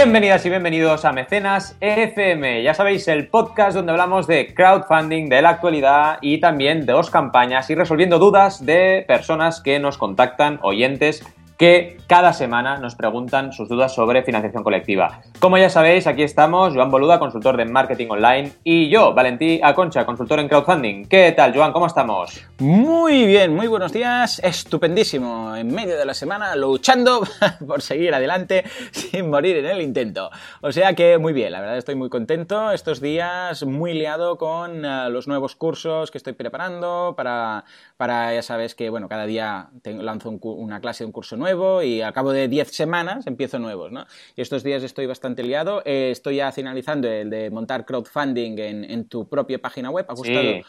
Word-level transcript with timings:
Bienvenidas 0.00 0.46
y 0.46 0.50
bienvenidos 0.50 1.04
a 1.04 1.10
Mecenas 1.10 1.76
FM. 1.80 2.62
Ya 2.62 2.72
sabéis, 2.72 3.08
el 3.08 3.26
podcast 3.26 3.74
donde 3.74 3.90
hablamos 3.90 4.28
de 4.28 4.54
crowdfunding, 4.54 5.28
de 5.28 5.42
la 5.42 5.48
actualidad 5.48 6.18
y 6.22 6.38
también 6.38 6.86
de 6.86 6.92
dos 6.92 7.10
campañas 7.10 7.68
y 7.68 7.74
resolviendo 7.74 8.20
dudas 8.20 8.64
de 8.64 9.04
personas 9.08 9.60
que 9.60 9.80
nos 9.80 9.98
contactan, 9.98 10.60
oyentes 10.62 11.26
que 11.58 11.98
cada 12.06 12.32
semana 12.32 12.78
nos 12.78 12.94
preguntan 12.94 13.52
sus 13.52 13.68
dudas 13.68 13.92
sobre 13.92 14.22
financiación 14.22 14.62
colectiva. 14.62 15.22
Como 15.40 15.58
ya 15.58 15.68
sabéis, 15.68 16.06
aquí 16.06 16.22
estamos, 16.22 16.72
Joan 16.72 16.90
Boluda, 16.90 17.18
consultor 17.18 17.56
de 17.56 17.64
marketing 17.64 18.06
online, 18.10 18.52
y 18.62 18.88
yo, 18.88 19.12
Valentí 19.12 19.60
Aconcha, 19.62 20.06
consultor 20.06 20.38
en 20.38 20.48
crowdfunding. 20.48 21.06
¿Qué 21.06 21.32
tal, 21.32 21.52
Joan? 21.54 21.72
¿Cómo 21.72 21.86
estamos? 21.86 22.40
Muy 22.60 23.26
bien, 23.26 23.54
muy 23.54 23.66
buenos 23.66 23.92
días, 23.92 24.38
estupendísimo, 24.38 25.56
en 25.56 25.74
medio 25.74 25.98
de 25.98 26.04
la 26.04 26.14
semana 26.14 26.54
luchando 26.54 27.22
por 27.66 27.82
seguir 27.82 28.14
adelante 28.14 28.62
sin 28.92 29.28
morir 29.28 29.56
en 29.56 29.66
el 29.66 29.82
intento. 29.82 30.30
O 30.60 30.70
sea 30.70 30.94
que 30.94 31.18
muy 31.18 31.32
bien, 31.32 31.50
la 31.50 31.60
verdad 31.60 31.76
estoy 31.76 31.96
muy 31.96 32.08
contento 32.08 32.70
estos 32.70 33.00
días, 33.00 33.64
muy 33.64 33.94
liado 33.94 34.38
con 34.38 34.84
uh, 34.84 35.10
los 35.10 35.26
nuevos 35.26 35.56
cursos 35.56 36.12
que 36.12 36.18
estoy 36.18 36.34
preparando 36.34 37.14
para, 37.16 37.64
para, 37.96 38.32
ya 38.32 38.42
sabes 38.42 38.76
que, 38.76 38.90
bueno, 38.90 39.08
cada 39.08 39.26
día 39.26 39.70
lanzo 39.84 40.30
un, 40.30 40.38
una 40.40 40.80
clase 40.80 41.02
de 41.02 41.06
un 41.06 41.12
curso 41.12 41.36
nuevo 41.36 41.47
y 41.82 42.00
al 42.02 42.12
cabo 42.12 42.32
de 42.32 42.46
10 42.48 42.70
semanas 42.70 43.26
empiezo 43.26 43.58
nuevos, 43.58 43.90
¿no? 43.90 44.04
Y 44.36 44.42
estos 44.42 44.62
días 44.62 44.82
estoy 44.82 45.06
bastante 45.06 45.42
liado, 45.42 45.82
eh, 45.84 46.10
estoy 46.12 46.36
ya 46.36 46.52
finalizando 46.52 47.08
el 47.08 47.30
de 47.30 47.50
montar 47.50 47.84
crowdfunding 47.84 48.58
en, 48.58 48.84
en 48.84 49.04
tu 49.08 49.28
propia 49.28 49.58
página 49.60 49.90
web, 49.90 50.06
ha 50.08 50.14
gustado 50.14 50.40
Sí, 50.40 50.62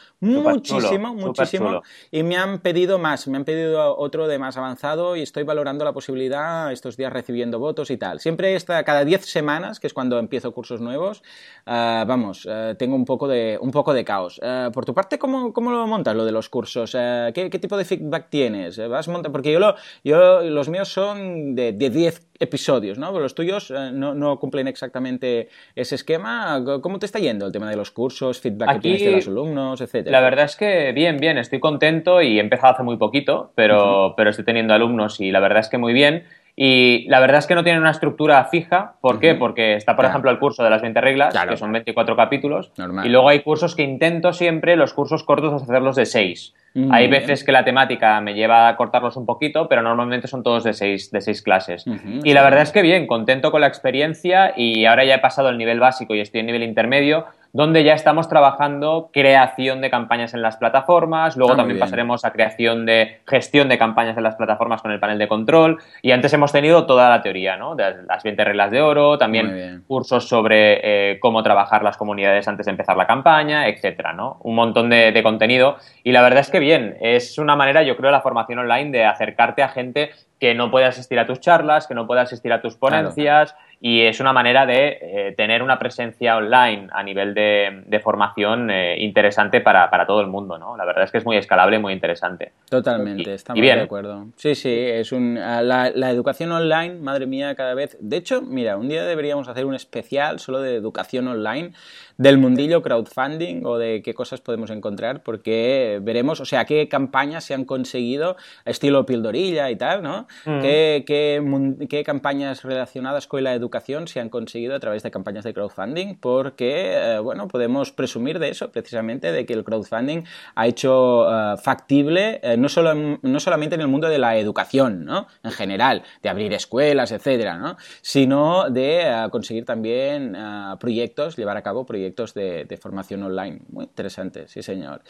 muchísimo, 0.53 1.13
muchísimo, 1.13 1.69
y 2.11 2.23
me 2.23 2.37
han 2.37 2.59
pedido 2.59 2.97
más, 2.99 3.27
me 3.27 3.37
han 3.37 3.45
pedido 3.45 3.97
otro 3.97 4.27
de 4.27 4.39
más 4.39 4.57
avanzado 4.57 5.15
y 5.15 5.21
estoy 5.21 5.43
valorando 5.43 5.83
la 5.85 5.91
posibilidad 5.93 6.71
estos 6.71 6.95
días 6.97 7.11
recibiendo 7.11 7.59
votos 7.59 7.91
y 7.91 7.97
tal. 7.97 8.19
Siempre 8.19 8.55
está 8.55 8.83
cada 8.83 9.03
10 9.05 9.25
semanas, 9.25 9.79
que 9.79 9.87
es 9.87 9.93
cuando 9.93 10.17
empiezo 10.19 10.53
cursos 10.53 10.79
nuevos, 10.81 11.23
ah, 11.65 12.05
vamos, 12.07 12.47
ah, 12.49 12.73
tengo 12.77 12.95
un 12.95 13.05
poco 13.05 13.27
de, 13.27 13.57
un 13.61 13.71
poco 13.71 13.93
de 13.93 14.05
caos. 14.05 14.39
Ah, 14.43 14.69
por 14.73 14.85
tu 14.85 14.93
parte, 14.93 15.19
¿cómo, 15.19 15.51
¿cómo 15.53 15.71
lo 15.71 15.85
montas 15.87 16.15
lo 16.15 16.25
de 16.25 16.31
los 16.31 16.47
cursos? 16.49 16.91
¿qué, 17.33 17.49
qué 17.51 17.59
tipo 17.59 17.77
de 17.77 17.85
feedback 17.85 18.29
tienes? 18.29 18.77
¿Vas 18.87 19.07
monta- 19.07 19.31
Porque 19.31 19.51
yo, 19.51 19.59
lo, 19.59 19.75
yo 20.03 20.41
los 20.41 20.68
míos 20.69 20.89
son 20.89 21.55
de, 21.55 21.73
de 21.73 21.89
10 21.89 22.29
episodios, 22.39 22.97
¿no? 22.97 23.07
Pero 23.07 23.21
los 23.21 23.35
tuyos 23.35 23.71
eh, 23.71 23.91
no, 23.93 24.13
no 24.13 24.39
cumplen 24.39 24.67
exactamente 24.67 25.49
ese 25.75 25.95
esquema. 25.95 26.63
¿Cómo 26.81 26.99
te 26.99 27.05
está 27.05 27.19
yendo 27.19 27.45
el 27.45 27.51
tema 27.51 27.69
de 27.69 27.75
los 27.75 27.91
cursos, 27.91 28.39
feedback 28.39 28.69
Aquí, 28.69 28.91
que 28.91 28.97
tienes 28.97 29.03
de 29.03 29.11
los 29.11 29.27
alumnos, 29.27 29.81
etcétera? 29.81 30.19
La 30.19 30.23
verdad 30.23 30.45
es 30.45 30.55
que 30.55 30.91
bien, 30.93 31.17
bien, 31.17 31.37
estoy 31.37 31.59
contento 31.59 32.21
y 32.21 32.37
he 32.37 32.41
empezado 32.41 32.73
hace 32.73 32.83
muy 32.83 32.97
poquito, 32.97 33.51
pero, 33.55 34.13
pero 34.15 34.29
estoy 34.29 34.45
teniendo 34.45 34.73
alumnos 34.73 35.19
y 35.19 35.31
la 35.31 35.39
verdad 35.39 35.59
es 35.59 35.69
que 35.69 35.77
muy 35.77 35.93
bien. 35.93 36.23
Y 36.61 37.05
la 37.07 37.21
verdad 37.21 37.37
es 37.37 37.47
que 37.47 37.55
no 37.55 37.63
tienen 37.63 37.79
una 37.81 37.91
estructura 37.91 38.43
fija. 38.43 38.95
¿Por 38.99 39.21
qué? 39.21 39.33
Porque 39.33 39.75
está, 39.75 39.93
por 39.95 40.03
Claro. 40.03 40.09
ejemplo, 40.09 40.31
el 40.31 40.39
curso 40.39 40.61
de 40.61 40.69
las 40.69 40.81
20 40.81 40.99
reglas, 40.99 41.31
Claro, 41.31 41.51
que 41.51 41.55
son 41.55 41.69
claro. 41.69 41.83
24 41.85 42.17
capítulos. 42.17 42.73
Normal. 42.77 43.05
Y 43.05 43.09
luego 43.09 43.29
hay 43.29 43.39
cursos 43.43 43.77
que 43.77 43.83
intento 43.83 44.33
siempre, 44.33 44.75
los 44.75 44.93
cursos 44.93 45.23
cortos, 45.23 45.63
hacerlos 45.63 45.95
de 45.95 46.05
6. 46.05 46.53
Mm, 46.73 46.91
hay 46.91 47.07
veces 47.07 47.45
que 47.45 47.53
la 47.53 47.63
temática 47.63 48.19
me 48.19 48.33
lleva 48.33 48.67
a 48.67 48.75
cortarlos 48.75 49.15
un 49.15 49.25
poquito, 49.25 49.69
pero 49.69 49.81
normalmente 49.81 50.27
son 50.27 50.43
todos 50.43 50.65
de 50.65 50.73
6 50.73 51.11
de 51.11 51.21
seis 51.21 51.41
clases. 51.41 51.85
Y 52.25 52.33
la 52.33 52.43
verdad 52.43 52.63
es 52.63 52.73
que 52.73 52.81
bien, 52.81 53.07
contento 53.07 53.51
con 53.51 53.61
la 53.61 53.67
experiencia 53.67 54.51
y 54.57 54.83
ahora 54.83 55.05
ya 55.05 55.15
he 55.15 55.19
pasado 55.19 55.47
el 55.47 55.57
nivel 55.57 55.79
básico 55.79 56.13
y 56.13 56.19
estoy 56.19 56.41
en 56.41 56.47
nivel 56.47 56.63
intermedio, 56.63 57.23
donde 57.51 57.83
ya 57.83 57.93
estamos 57.93 58.29
trabajando 58.29 59.09
creación 59.11 59.81
de 59.81 59.89
campañas 59.89 60.33
en 60.33 60.41
las 60.41 60.57
plataformas, 60.57 61.35
luego 61.35 61.53
Ah, 61.53 61.57
también 61.57 61.79
pasaremos 61.79 62.23
a 62.25 62.31
creación 62.31 62.85
de 62.85 63.21
gestión 63.27 63.69
de 63.69 63.77
campañas 63.77 64.17
en 64.17 64.23
las 64.23 64.35
plataformas 64.35 64.81
con 64.81 64.91
el 64.91 64.99
panel 64.99 65.17
de 65.17 65.27
control. 65.27 65.79
Y 66.01 66.11
antes 66.11 66.31
hemos 66.33 66.51
tenido 66.51 66.85
toda 66.85 67.09
la 67.09 67.21
teoría, 67.21 67.57
¿no? 67.57 67.75
De 67.75 68.03
las 68.07 68.23
20 68.23 68.43
reglas 68.43 68.71
de 68.71 68.81
oro, 68.81 69.17
también 69.17 69.83
cursos 69.87 70.27
sobre 70.27 71.11
eh, 71.11 71.19
cómo 71.19 71.41
trabajar 71.41 71.83
las 71.83 71.97
comunidades 71.97 72.47
antes 72.47 72.65
de 72.65 72.71
empezar 72.71 72.95
la 72.97 73.07
campaña, 73.07 73.67
etcétera, 73.67 74.13
¿no? 74.13 74.37
Un 74.41 74.55
montón 74.55 74.89
de, 74.89 75.11
de 75.11 75.23
contenido. 75.23 75.77
Y 76.03 76.11
la 76.11 76.21
verdad 76.21 76.41
es 76.41 76.51
que 76.51 76.59
bien, 76.59 76.97
es 77.01 77.37
una 77.37 77.55
manera, 77.55 77.83
yo 77.83 77.97
creo, 77.97 78.11
la 78.11 78.21
formación 78.21 78.59
online 78.59 78.91
de 78.91 79.05
acercarte 79.05 79.63
a 79.63 79.69
gente 79.69 80.11
que 80.39 80.55
no 80.55 80.71
puede 80.71 80.85
asistir 80.85 81.19
a 81.19 81.25
tus 81.25 81.39
charlas, 81.39 81.87
que 81.87 81.93
no 81.93 82.07
puede 82.07 82.21
asistir 82.21 82.53
a 82.53 82.61
tus 82.61 82.75
ponencias 82.75 83.55
y 83.81 84.01
es 84.01 84.19
una 84.19 84.33
manera 84.33 84.65
de 84.65 84.97
eh, 85.01 85.33
tener 85.37 85.63
una 85.63 85.79
presencia 85.79 86.35
online 86.35 86.87
a 86.91 87.01
nivel 87.01 87.33
de, 87.33 87.83
de 87.85 87.99
formación 88.01 88.69
eh, 88.69 88.97
interesante 88.99 89.61
para, 89.61 89.89
para 89.89 90.05
todo 90.05 90.19
el 90.19 90.27
mundo, 90.27 90.57
¿no? 90.57 90.75
La 90.75 90.83
verdad 90.85 91.05
es 91.05 91.11
que 91.11 91.17
es 91.19 91.25
muy 91.25 91.37
escalable, 91.37 91.79
muy 91.79 91.93
interesante. 91.93 92.51
Totalmente, 92.69 93.29
Y- 93.31 93.33
estamos 93.33 93.57
y 93.57 93.61
bien. 93.61 93.77
de 93.77 93.83
acuerdo. 93.83 94.25
Sí, 94.35 94.55
sí, 94.55 94.69
es 94.73 95.11
un 95.13 95.35
la, 95.35 95.91
la 95.93 96.09
educación 96.11 96.51
online, 96.51 96.95
madre 96.95 97.25
mía, 97.25 97.55
cada 97.55 97.73
vez. 97.73 97.97
De 98.01 98.17
hecho, 98.17 98.41
mira, 98.41 98.75
un 98.77 98.89
día 98.89 99.05
deberíamos 99.05 99.47
hacer 99.47 99.65
un 99.65 99.75
especial 99.75 100.39
solo 100.39 100.59
de 100.59 100.75
educación 100.75 101.27
online 101.27 101.71
del 102.19 102.37
mundillo 102.37 102.81
crowdfunding 102.83 103.65
o 103.65 103.77
de 103.77 104.01
qué 104.03 104.13
cosas 104.13 104.41
podemos 104.41 104.69
encontrar, 104.71 105.23
porque 105.23 105.99
veremos, 106.03 106.41
o 106.41 106.45
sea, 106.45 106.65
qué 106.65 106.87
campañas 106.89 107.45
se 107.45 107.53
han 107.53 107.63
conseguido, 107.63 108.35
estilo 108.65 109.05
pildorilla 109.05 109.71
y 109.71 109.77
tal, 109.77 110.03
¿no? 110.03 110.27
Mm. 110.45 110.59
¿Qué, 110.61 111.03
qué 111.07 111.41
qué 111.89 112.03
campañas 112.03 112.63
relacionadas 112.63 113.25
con 113.25 113.41
la 113.43 113.53
educación 113.53 114.07
se 114.09 114.19
han 114.19 114.27
conseguido 114.27 114.75
a 114.75 114.79
través 114.79 115.01
de 115.01 115.11
campañas 115.11 115.45
de 115.45 115.53
crowdfunding, 115.53 116.15
porque, 116.19 116.91
eh, 117.15 117.19
bueno, 117.19 117.47
podemos 117.47 117.93
presumir 117.93 118.37
de 118.37 118.49
eso, 118.49 118.69
precisamente, 118.69 119.31
de 119.31 119.45
que 119.45 119.53
el 119.53 119.63
crowdfunding 119.63 120.23
ha 120.55 120.67
hecho 120.67 121.25
eh, 121.31 121.55
factible, 121.63 122.41
eh, 122.43 122.57
no, 122.57 122.67
solo 122.67 122.91
en- 122.91 123.19
no 123.21 123.39
solamente 123.39 123.75
en 123.75 123.81
el 123.81 123.87
mundo 123.87 124.09
de 124.09 124.19
la 124.19 124.35
educación, 124.37 125.05
¿no? 125.05 125.27
En 125.41 125.51
general, 125.51 126.03
de 126.21 126.27
abrir 126.27 126.51
escuelas, 126.51 127.13
etcétera, 127.13 127.57
¿no? 127.57 127.77
Sino 128.01 128.69
de 128.69 129.03
eh, 129.03 129.27
conseguir 129.31 129.63
también 129.63 130.35
eh, 130.35 130.75
proyectos, 130.81 131.37
llevar 131.37 131.55
a 131.55 131.61
cabo 131.61 131.85
proyectos 131.85 132.08
de, 132.33 132.65
de 132.65 132.77
formación 132.77 133.23
online. 133.23 133.59
Muy 133.69 133.85
interesante, 133.85 134.47
sí, 134.47 134.61
señor. 134.63 135.01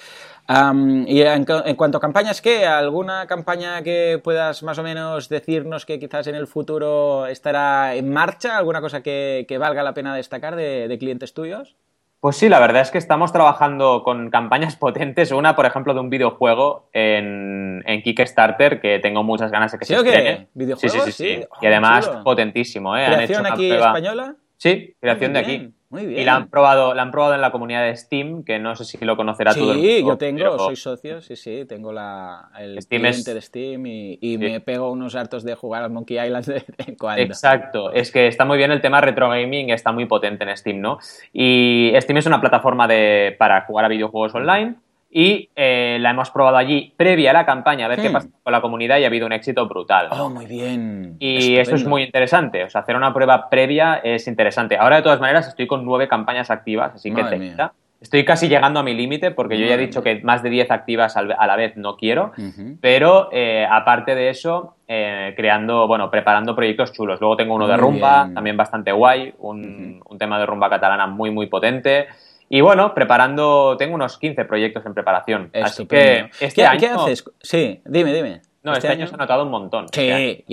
Y 1.07 1.21
en, 1.21 1.45
cu- 1.45 1.63
en 1.65 1.75
cuanto 1.75 1.97
a 1.97 2.01
campañas, 2.01 2.41
¿qué? 2.41 2.65
¿Alguna 2.65 3.27
campaña 3.27 3.81
que 3.83 4.19
puedas 4.23 4.63
más 4.63 4.77
o 4.77 4.83
menos 4.83 5.29
decirnos 5.29 5.85
que 5.85 5.99
quizás 5.99 6.27
en 6.27 6.35
el 6.35 6.47
futuro 6.47 7.27
estará 7.27 7.95
en 7.95 8.11
marcha? 8.11 8.57
¿Alguna 8.57 8.81
cosa 8.81 9.01
que, 9.01 9.45
que 9.47 9.57
valga 9.57 9.83
la 9.83 9.93
pena 9.93 10.15
destacar 10.15 10.55
de, 10.55 10.87
de 10.87 10.97
clientes 10.97 11.33
tuyos? 11.33 11.75
Pues 12.21 12.35
sí, 12.35 12.49
la 12.49 12.59
verdad 12.59 12.81
es 12.81 12.91
que 12.91 12.97
estamos 12.97 13.31
trabajando 13.31 14.03
con 14.03 14.29
campañas 14.29 14.75
potentes. 14.77 15.31
Una, 15.31 15.55
por 15.55 15.65
ejemplo, 15.65 15.93
de 15.93 15.99
un 16.01 16.09
videojuego 16.09 16.89
en, 16.91 17.81
en 17.85 18.01
Kickstarter 18.01 18.81
que 18.81 18.99
tengo 18.99 19.23
muchas 19.23 19.51
ganas 19.51 19.71
de 19.71 19.77
que 19.79 19.85
¿Sí 19.85 19.93
se 19.93 19.99
estrene. 20.01 20.47
¿Videojuegos? 20.53 21.03
Sí, 21.05 21.11
sí, 21.11 21.11
sí. 21.11 21.35
sí. 21.41 21.45
Oh, 21.49 21.57
y 21.61 21.67
además, 21.67 22.07
chulo. 22.07 22.23
potentísimo, 22.23 22.97
¿eh? 22.97 23.05
Han 23.05 23.11
hecho 23.13 23.17
¿Creación 23.17 23.41
una 23.41 23.53
aquí 23.53 23.69
prueba- 23.69 23.85
española? 23.87 24.35
Sí, 24.57 24.95
creación 24.99 25.31
Muy 25.31 25.39
de 25.41 25.45
aquí. 25.45 25.73
Muy 25.91 26.05
bien. 26.05 26.21
Y 26.21 26.23
la 26.23 26.35
han 26.35 26.49
probado, 26.49 26.93
la 26.93 27.01
han 27.01 27.09
probado 27.09 27.33
en 27.33 27.41
la 27.41 27.51
comunidad 27.51 27.83
de 27.83 27.95
Steam, 27.95 28.43
que 28.43 28.59
no 28.59 28.75
sé 28.75 28.85
si 28.85 29.03
lo 29.03 29.17
conocerá 29.17 29.55
todo 29.55 29.71
el 29.71 29.77
mundo. 29.79 29.91
Sí, 29.91 30.03
yo 30.05 30.17
tengo, 30.17 30.37
pero- 30.37 30.59
soy 30.59 30.75
socio, 30.75 31.19
sí, 31.21 31.35
sí, 31.35 31.65
tengo 31.67 31.91
la, 31.91 32.49
el 32.59 32.79
Steam 32.81 33.01
cliente 33.01 33.31
es- 33.31 33.35
de 33.35 33.41
Steam 33.41 33.85
y, 33.87 34.19
y 34.21 34.37
me 34.37 34.61
pego 34.61 34.91
unos 34.91 35.15
hartos 35.15 35.43
de 35.43 35.55
jugar 35.55 35.81
al 35.83 35.89
Monkey 35.89 36.19
Island 36.23 36.45
de 36.45 36.53
vez 36.53 36.65
en 36.87 36.95
cuando. 36.95 37.23
Exacto, 37.23 37.91
es 37.91 38.11
que 38.11 38.27
está 38.27 38.45
muy 38.45 38.57
bien 38.59 38.71
el 38.71 38.81
tema 38.81 39.01
retro 39.01 39.29
gaming, 39.29 39.71
está 39.71 39.91
muy 39.91 40.05
potente 40.05 40.43
en 40.43 40.55
Steam, 40.55 40.79
¿no? 40.79 40.99
Y 41.33 41.91
Steam 41.99 42.17
es 42.17 42.25
una 42.27 42.39
plataforma 42.39 42.87
de, 42.87 43.35
para 43.39 43.61
jugar 43.61 43.85
a 43.85 43.87
videojuegos 43.87 44.35
online 44.35 44.75
y 45.11 45.49
eh, 45.55 45.97
la 45.99 46.11
hemos 46.11 46.29
probado 46.29 46.57
allí 46.57 46.93
previa 46.95 47.31
a 47.31 47.33
la 47.33 47.45
campaña, 47.45 47.85
a 47.85 47.89
ver 47.89 47.99
qué 48.01 48.09
pasa 48.11 48.29
con 48.43 48.53
la 48.53 48.61
comunidad 48.61 48.99
y 48.99 49.03
ha 49.05 49.07
habido 49.07 49.25
un 49.25 49.33
éxito 49.33 49.67
brutal. 49.67 50.09
¿no? 50.11 50.25
Oh, 50.25 50.29
muy 50.29 50.45
bien. 50.45 51.15
Y 51.19 51.53
eso 51.53 51.61
es 51.61 51.67
Estupendo. 51.67 51.89
muy 51.89 52.03
interesante, 52.03 52.63
o 52.63 52.69
sea, 52.69 52.81
hacer 52.81 52.95
una 52.95 53.13
prueba 53.13 53.49
previa 53.49 53.95
es 54.03 54.27
interesante. 54.27 54.77
Ahora, 54.77 54.97
de 54.97 55.01
todas 55.01 55.19
maneras, 55.19 55.47
estoy 55.47 55.65
con 55.65 55.83
nueve 55.83 56.07
campañas 56.07 56.51
activas, 56.51 56.93
así 56.93 57.11
que 57.11 57.23
30. 57.23 57.73
Estoy 58.01 58.23
casi 58.23 58.47
llegando 58.47 58.79
a 58.79 58.83
mi 58.83 58.93
límite 58.93 59.31
porque 59.31 59.57
yo 59.57 59.65
ya 59.65 59.73
he 59.73 59.77
dicho 59.77 60.01
mía. 60.01 60.19
que 60.19 60.23
más 60.23 60.41
de 60.41 60.49
10 60.49 60.71
activas 60.71 61.17
a 61.17 61.23
la 61.23 61.55
vez 61.57 61.75
no 61.75 61.97
quiero. 61.97 62.31
Pero 62.79 63.27
eh, 63.33 63.67
aparte 63.69 64.15
de 64.15 64.29
eso, 64.29 64.75
eh, 64.87 65.33
creando, 65.35 65.85
bueno, 65.85 66.09
preparando 66.09 66.55
proyectos 66.55 66.93
chulos. 66.93 67.19
Luego 67.19 67.35
tengo 67.35 67.55
uno 67.55 67.67
de 67.67 67.75
rumba, 67.75 68.23
bien. 68.23 68.35
también 68.35 68.55
bastante 68.55 68.93
guay, 68.93 69.33
un, 69.39 70.01
un 70.05 70.17
tema 70.17 70.39
de 70.39 70.45
rumba 70.45 70.69
catalana 70.69 71.07
muy, 71.07 71.29
muy 71.31 71.47
potente. 71.47 72.07
Y 72.49 72.61
bueno, 72.61 72.93
preparando, 72.95 73.75
tengo 73.77 73.95
unos 73.95 74.17
15 74.17 74.43
proyectos 74.45 74.83
en 74.85 74.93
preparación. 74.93 75.51
Así 75.53 75.85
que 75.85 76.29
este 76.39 76.61
¿Qué, 76.61 76.65
año. 76.65 76.79
qué 76.79 76.87
haces? 76.87 77.23
Sí, 77.41 77.81
dime, 77.85 78.11
dime. 78.13 78.41
No, 78.63 78.73
este, 78.73 78.87
año 78.89 79.07
se 79.07 79.13
ha 79.13 79.17
notado 79.17 79.43
un 79.43 79.51
montón. 79.51 79.85
Este. 79.85 80.01
Sí, 80.01 80.45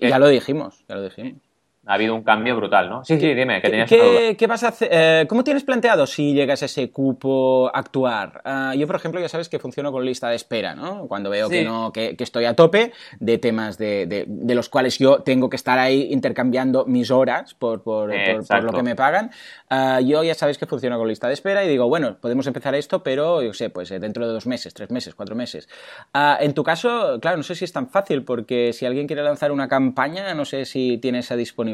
te- 0.00 0.08
ya 0.08 0.18
lo 0.18 0.28
dijimos, 0.28 0.84
ya 0.88 0.94
lo 0.96 1.02
dijimos. 1.02 1.34
Ha 1.84 1.94
habido 1.94 2.14
un 2.14 2.22
cambio 2.22 2.54
brutal, 2.54 2.88
¿no? 2.88 3.04
Sí, 3.04 3.18
sí, 3.18 3.34
dime, 3.34 3.56
que 3.56 3.62
¿Qué, 3.62 3.70
tenías 3.70 3.90
una 3.90 4.04
duda. 4.04 4.18
qué- 4.20 4.36
qué 4.36 4.46
vas 4.46 4.62
a 4.62 4.68
hacer? 4.68 4.88
eh, 4.92 5.26
¿Cómo 5.28 5.42
tienes 5.42 5.64
planteado 5.64 6.06
si 6.06 6.32
llegas 6.32 6.62
a 6.62 6.66
ese 6.66 6.92
cupo 6.92 7.72
actuar? 7.74 8.40
Ah, 8.44 8.72
yo, 8.76 8.86
por 8.86 8.94
ejemplo, 8.94 9.20
ya 9.20 9.28
sabes 9.28 9.48
que 9.48 9.58
funciono 9.58 9.90
con 9.90 10.04
lista 10.04 10.28
de 10.28 10.36
espera, 10.36 10.76
¿no? 10.76 11.08
Cuando 11.08 11.28
veo 11.28 11.48
Sí. 11.48 11.54
que, 11.54 11.64
no, 11.64 11.92
que, 11.92 12.14
que 12.14 12.22
estoy 12.22 12.44
a 12.44 12.54
tope 12.54 12.92
de 13.18 13.38
temas 13.38 13.78
de, 13.78 14.06
de- 14.06 14.26
de 14.28 14.54
los 14.54 14.68
cuales 14.68 14.96
yo 15.00 15.22
tengo 15.24 15.50
que 15.50 15.56
estar 15.56 15.80
ahí 15.80 16.06
intercambiando 16.12 16.84
mis 16.86 17.10
horas 17.10 17.54
por, 17.54 17.82
por- 17.82 18.10
por- 18.10 18.16
por 18.16 18.34
Exacto. 18.36 18.66
lo 18.66 18.72
que 18.74 18.82
me 18.84 18.94
pagan, 18.94 19.32
ah, 19.68 20.00
yo 20.00 20.22
ya 20.22 20.34
sabes 20.34 20.58
que 20.58 20.66
funciono 20.66 20.98
con 20.98 21.08
lista 21.08 21.26
de 21.26 21.34
espera 21.34 21.64
y 21.64 21.68
digo, 21.68 21.88
bueno, 21.88 22.16
podemos 22.20 22.46
empezar 22.46 22.76
esto, 22.76 23.02
pero 23.02 23.42
yo 23.42 23.52
sé, 23.54 23.70
pues 23.70 23.90
eh, 23.90 23.98
dentro 23.98 24.24
de 24.24 24.32
dos 24.32 24.46
meses, 24.46 24.72
tres 24.72 24.92
meses, 24.92 25.16
cuatro 25.16 25.34
meses. 25.34 25.68
Ah, 26.14 26.38
en 26.40 26.54
tu 26.54 26.62
caso, 26.62 27.18
claro, 27.20 27.38
no 27.38 27.42
sé 27.42 27.56
si 27.56 27.64
es 27.64 27.72
tan 27.72 27.88
fácil, 27.88 28.22
porque 28.24 28.72
si 28.72 28.86
alguien 28.86 29.08
quiere 29.08 29.24
lanzar 29.24 29.50
una 29.50 29.66
campaña, 29.66 30.32
no 30.34 30.44
sé 30.44 30.64
si 30.64 30.98
tiene 30.98 31.18
esa 31.18 31.34
disponibilidad? 31.34 31.71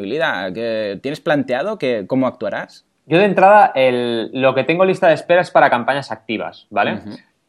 ¿Tienes 1.02 1.20
planteado 1.20 1.78
que, 1.78 2.04
cómo 2.06 2.26
actuarás? 2.26 2.86
Yo 3.06 3.18
de 3.18 3.24
entrada, 3.24 3.72
lo 3.74 4.54
que 4.54 4.64
tengo 4.64 4.84
lista 4.84 5.08
de 5.08 5.14
espera 5.14 5.40
es 5.40 5.50
para 5.50 5.70
campañas 5.70 6.12
activas, 6.12 6.66
¿vale? 6.70 6.98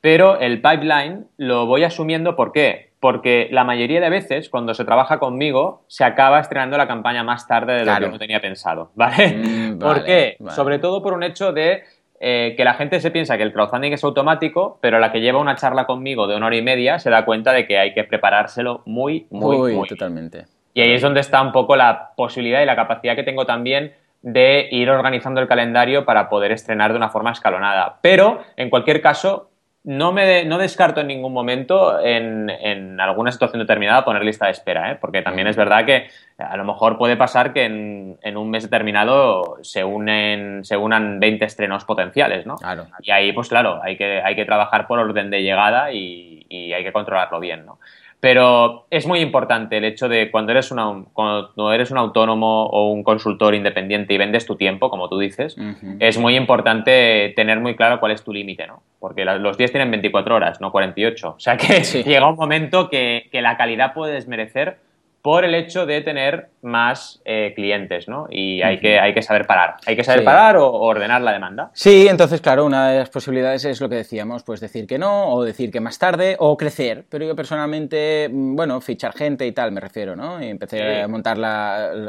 Pero 0.01 0.39
el 0.39 0.61
pipeline 0.61 1.27
lo 1.37 1.65
voy 1.65 1.83
asumiendo, 1.83 2.35
¿por 2.35 2.53
qué? 2.53 2.91
Porque 3.01 3.49
la 3.51 3.63
mayoría 3.63 3.99
de 3.99 4.09
veces, 4.09 4.49
cuando 4.49 4.73
se 4.73 4.85
trabaja 4.85 5.19
conmigo, 5.19 5.83
se 5.87 6.05
acaba 6.05 6.39
estrenando 6.39 6.77
la 6.77 6.87
campaña 6.87 7.23
más 7.23 7.47
tarde 7.47 7.73
de 7.73 7.85
lo 7.85 7.97
que 7.97 8.05
uno 8.05 8.19
tenía 8.19 8.39
pensado, 8.39 8.91
¿vale? 8.95 9.35
Mm, 9.35 9.79
¿Por 9.79 10.03
qué? 10.05 10.37
Sobre 10.49 10.79
todo 10.79 11.01
por 11.01 11.13
un 11.13 11.23
hecho 11.23 11.51
de 11.51 11.83
eh, 12.21 12.53
que 12.57 12.63
la 12.65 12.73
gente 12.73 12.99
se 12.99 13.11
piensa 13.11 13.37
que 13.37 13.43
el 13.43 13.53
crowdfunding 13.53 13.93
es 13.93 14.03
automático, 14.03 14.77
pero 14.81 14.99
la 14.99 15.11
que 15.11 15.21
lleva 15.21 15.39
una 15.39 15.55
charla 15.55 15.85
conmigo 15.85 16.27
de 16.27 16.35
una 16.35 16.47
hora 16.47 16.57
y 16.57 16.61
media 16.61 16.99
se 16.99 17.09
da 17.09 17.23
cuenta 17.23 17.53
de 17.53 17.65
que 17.65 17.77
hay 17.77 17.93
que 17.93 18.03
preparárselo 18.03 18.81
muy, 18.85 19.27
muy, 19.29 19.73
muy. 19.73 19.87
totalmente. 19.87 20.45
Y 20.73 20.81
ahí 20.81 20.93
es 20.93 21.01
donde 21.01 21.19
está 21.19 21.41
un 21.41 21.51
poco 21.51 21.75
la 21.75 22.11
posibilidad 22.15 22.61
y 22.61 22.65
la 22.65 22.75
capacidad 22.75 23.15
que 23.15 23.23
tengo 23.23 23.45
también 23.45 23.93
de 24.21 24.67
ir 24.71 24.89
organizando 24.89 25.41
el 25.41 25.47
calendario 25.47 26.05
para 26.05 26.29
poder 26.29 26.51
estrenar 26.51 26.91
de 26.91 26.97
una 26.97 27.09
forma 27.09 27.31
escalonada. 27.31 27.97
Pero, 28.01 28.41
en 28.57 28.69
cualquier 28.69 29.01
caso, 29.01 29.49
no, 29.83 30.11
me 30.11 30.43
no 30.43 30.57
descarto 30.57 30.99
en 30.99 31.07
ningún 31.07 31.31
momento 31.31 32.01
en, 32.01 32.49
en, 32.49 32.99
alguna 32.99 33.31
situación 33.31 33.59
determinada 33.59 34.03
poner 34.03 34.23
lista 34.23 34.45
de 34.45 34.51
espera, 34.51 34.91
¿eh? 34.91 34.97
porque 34.99 35.21
también 35.21 35.47
es 35.47 35.55
verdad 35.55 35.85
que 35.85 36.09
a 36.37 36.57
lo 36.57 36.65
mejor 36.65 36.97
puede 36.97 37.15
pasar 37.15 37.53
que 37.53 37.63
en, 37.63 38.17
en, 38.21 38.35
un 38.35 38.49
mes 38.49 38.63
determinado 38.63 39.57
se, 39.61 39.85
unen, 39.85 40.65
se 40.65 40.75
unan 40.75 41.19
20 41.21 41.45
estrenos 41.45 41.85
potenciales, 41.85 42.45
¿no? 42.45 42.55
Claro. 42.57 42.87
Y 43.01 43.11
ahí, 43.11 43.31
pues 43.31 43.47
claro, 43.47 43.79
hay 43.81 43.95
que, 43.95 44.21
hay 44.21 44.35
que 44.35 44.45
trabajar 44.45 44.85
por 44.85 44.99
orden 44.99 45.29
de 45.29 45.43
llegada 45.43 45.93
y, 45.93 46.45
y 46.49 46.73
hay 46.73 46.83
que 46.83 46.91
controlarlo 46.91 47.39
bien, 47.39 47.65
¿no? 47.65 47.79
Pero 48.19 48.85
es 48.89 49.07
muy 49.07 49.19
importante 49.19 49.77
el 49.77 49.85
hecho 49.85 50.09
de 50.09 50.29
cuando 50.29 50.51
eres, 50.51 50.71
una, 50.71 51.05
cuando 51.13 51.71
eres 51.71 51.89
un 51.89 51.97
autónomo 51.97 52.65
o 52.65 52.91
un 52.91 53.01
consultor 53.01 53.55
independiente 53.55 54.13
y 54.13 54.17
vendes 54.17 54.45
tu 54.45 54.57
tiempo, 54.57 54.89
como 54.89 55.07
tú 55.07 55.17
dices, 55.19 55.55
es 55.99 56.17
muy 56.17 56.35
importante 56.35 57.31
tener 57.37 57.61
muy 57.61 57.75
claro 57.75 58.01
cuál 58.01 58.11
es 58.11 58.23
tu 58.23 58.33
límite, 58.33 58.67
¿no? 58.67 58.83
Porque 58.99 59.23
los 59.23 59.57
días 59.57 59.71
tienen 59.71 59.89
24 59.91 60.35
horas, 60.35 60.59
no 60.59 60.71
48. 60.71 61.29
O 61.29 61.39
sea 61.39 61.55
que 61.55 61.81
llega 62.03 62.27
un 62.27 62.35
momento 62.35 62.89
que, 62.89 63.29
que 63.31 63.41
la 63.41 63.55
calidad 63.55 63.93
puede 63.93 64.13
desmerecer 64.13 64.79
por 65.21 65.43
el 65.43 65.53
hecho 65.55 65.85
de 65.85 66.01
tener 66.01 66.49
más 66.61 67.21
eh, 67.25 67.53
clientes, 67.55 68.07
¿no? 68.07 68.27
Y 68.29 68.61
hay, 68.61 68.79
que, 68.79 68.99
hay 68.99 69.13
que 69.13 69.21
saber 69.21 69.45
parar. 69.45 69.75
Hay 69.85 69.95
que 69.95 70.03
saber 70.03 70.23
parar 70.23 70.57
o, 70.57 70.71
ordenar 70.71 71.21
la 71.21 71.33
demanda. 71.33 71.71
Sí, 71.73 72.07
entonces, 72.09 72.41
claro, 72.41 72.65
una 72.65 72.89
de 72.89 72.99
las 72.99 73.09
posibilidades 73.09 73.65
es 73.65 73.79
lo 73.81 73.89
que 73.89 73.95
decíamos, 73.95 74.43
pues 74.43 74.59
decir 74.59 74.87
que 74.87 74.97
no, 74.97 75.33
o 75.33 75.43
decir 75.43 75.71
que 75.71 75.79
más 75.79 75.99
tarde, 75.99 76.35
o 76.39 76.57
crecer. 76.57 77.05
Pero 77.09 77.25
yo 77.25 77.35
personalmente, 77.35 78.29
mm, 78.31 78.55
bueno, 78.55 78.81
fichar 78.81 79.13
gente 79.13 79.45
y 79.45 79.51
tal, 79.51 79.71
me 79.71 79.81
refiero, 79.81 80.15
¿no? 80.15 80.41
Y 80.43 80.47
empecé 80.47 81.01
a 81.01 81.07
montar 81.07 81.37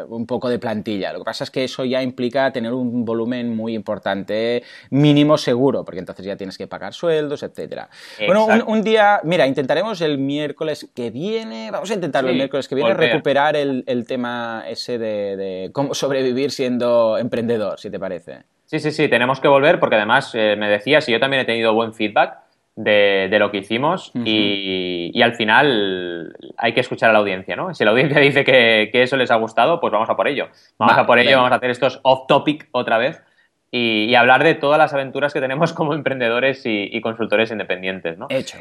un 0.08 0.26
poco 0.26 0.48
de 0.48 0.58
plantilla. 0.58 1.12
Lo 1.12 1.20
que 1.20 1.24
pasa 1.24 1.44
es 1.44 1.50
que 1.50 1.64
eso 1.64 1.84
ya 1.84 2.02
implica 2.02 2.52
tener 2.52 2.72
un 2.72 3.04
volumen 3.04 3.54
muy 3.54 3.74
importante, 3.74 4.62
mínimo 4.90 5.38
seguro, 5.38 5.84
porque 5.84 6.00
entonces 6.00 6.24
ya 6.24 6.36
tienes 6.36 6.58
que 6.58 6.66
pagar 6.66 6.94
sueldos, 6.94 7.42
etcétera. 7.42 7.88
Bueno, 8.26 8.46
un, 8.66 8.82
día, 8.82 9.20
mira, 9.24 9.46
intentaremos 9.46 10.00
el 10.00 10.18
miércoles 10.18 10.88
que 10.94 11.10
viene, 11.10 11.70
vamos 11.70 11.90
a 11.90 11.94
intentarlo 11.94 12.30
el 12.30 12.36
miércoles 12.36 12.68
que 12.68 12.74
viene 12.74 12.94
recuperar 13.00 13.56
el, 13.56 14.04
tema 14.06 14.64
ese 14.68 14.98
de, 14.98 15.70
cómo 15.72 15.94
sobrevivir 15.94 16.50
siendo 16.50 17.18
emprendedor, 17.18 17.78
si 17.80 17.90
te 17.90 17.98
parece. 17.98 18.44
Sí, 18.66 18.78
sí, 18.78 18.92
sí, 18.92 19.08
tenemos 19.08 19.40
que 19.40 19.48
volver 19.48 19.80
porque 19.80 19.96
además 19.96 20.32
eh, 20.34 20.54
me 20.56 20.68
decías, 20.68 21.08
y 21.08 21.12
yo 21.12 21.20
también 21.20 21.42
he 21.42 21.44
tenido 21.44 21.74
buen 21.74 21.92
feedback 21.92 22.38
de, 22.76 23.36
lo 23.38 23.50
que 23.50 23.58
hicimos 23.58 24.12
y, 24.14 25.20
al 25.22 25.34
final 25.34 26.36
hay 26.56 26.72
que 26.72 26.80
escuchar 26.80 27.10
a 27.10 27.12
la 27.12 27.18
audiencia, 27.18 27.56
¿no? 27.56 27.74
Si 27.74 27.84
la 27.84 27.90
audiencia 27.90 28.20
dice 28.20 28.44
que, 28.44 28.90
eso 28.92 29.16
les 29.16 29.30
ha 29.30 29.36
gustado, 29.36 29.80
pues 29.80 29.92
vamos 29.92 30.08
a 30.08 30.16
por 30.16 30.28
ello. 30.28 30.48
Vamos 30.78 30.96
a 30.96 31.06
por 31.06 31.18
ello, 31.18 31.36
vamos 31.36 31.52
a 31.52 31.56
hacer 31.56 31.70
estos 31.70 32.00
off-topic 32.02 32.68
otra 32.72 32.98
vez 32.98 33.22
y, 33.70 34.14
hablar 34.14 34.44
de 34.44 34.54
todas 34.54 34.78
las 34.78 34.94
aventuras 34.94 35.32
que 35.32 35.40
tenemos 35.40 35.72
como 35.74 35.94
emprendedores 35.94 36.64
y, 36.66 36.88
y 36.90 37.00
consultores 37.00 37.50
independientes, 37.50 38.18
¿no? 38.18 38.26
Hecho. 38.30 38.58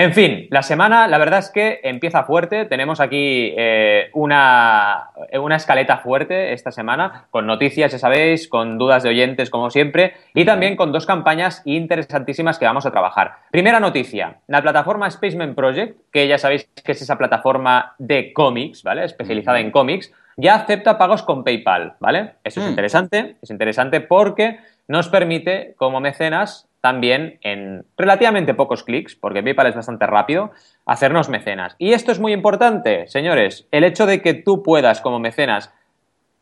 En 0.00 0.14
fin, 0.14 0.46
la 0.48 0.62
semana, 0.62 1.06
la 1.08 1.18
verdad 1.18 1.40
es 1.40 1.50
que 1.50 1.80
empieza 1.82 2.24
fuerte. 2.24 2.64
Tenemos 2.64 3.00
aquí 3.00 3.52
eh, 3.54 4.08
una, 4.14 5.10
una, 5.38 5.56
escaleta 5.56 5.98
fuerte 5.98 6.54
esta 6.54 6.70
semana, 6.70 7.26
con 7.28 7.46
noticias, 7.46 7.92
ya 7.92 7.98
sabéis, 7.98 8.48
con 8.48 8.78
dudas 8.78 9.02
de 9.02 9.10
oyentes, 9.10 9.50
como 9.50 9.68
siempre, 9.68 10.14
y 10.32 10.46
también 10.46 10.74
con 10.74 10.90
dos 10.90 11.04
campañas 11.04 11.60
interesantísimas 11.66 12.58
que 12.58 12.64
vamos 12.64 12.86
a 12.86 12.90
trabajar. 12.90 13.40
Primera 13.50 13.78
noticia: 13.78 14.38
la 14.46 14.62
plataforma 14.62 15.10
Spaceman 15.10 15.54
Project, 15.54 15.98
que 16.10 16.26
ya 16.26 16.38
sabéis 16.38 16.66
que 16.82 16.92
es 16.92 17.02
esa 17.02 17.18
plataforma 17.18 17.94
de 17.98 18.32
cómics, 18.32 18.82
¿vale? 18.82 19.04
Especializada 19.04 19.60
en 19.60 19.70
cómics, 19.70 20.14
ya 20.38 20.54
acepta 20.54 20.96
pagos 20.96 21.22
con 21.22 21.44
PayPal, 21.44 21.96
¿vale? 22.00 22.36
Eso 22.42 22.60
es 22.60 22.66
mm. 22.66 22.70
interesante. 22.70 23.36
Es 23.42 23.50
interesante 23.50 24.00
porque 24.00 24.60
nos 24.88 25.10
permite, 25.10 25.74
como 25.76 26.00
mecenas, 26.00 26.69
también 26.80 27.38
en 27.42 27.84
relativamente 27.96 28.54
pocos 28.54 28.84
clics, 28.84 29.14
porque 29.14 29.42
PayPal 29.42 29.66
es 29.66 29.74
bastante 29.74 30.06
rápido, 30.06 30.50
hacernos 30.86 31.28
mecenas. 31.28 31.76
Y 31.78 31.92
esto 31.92 32.12
es 32.12 32.20
muy 32.20 32.32
importante, 32.32 33.06
señores, 33.08 33.68
el 33.70 33.84
hecho 33.84 34.06
de 34.06 34.22
que 34.22 34.34
tú 34.34 34.62
puedas 34.62 35.00
como 35.00 35.18
mecenas 35.18 35.72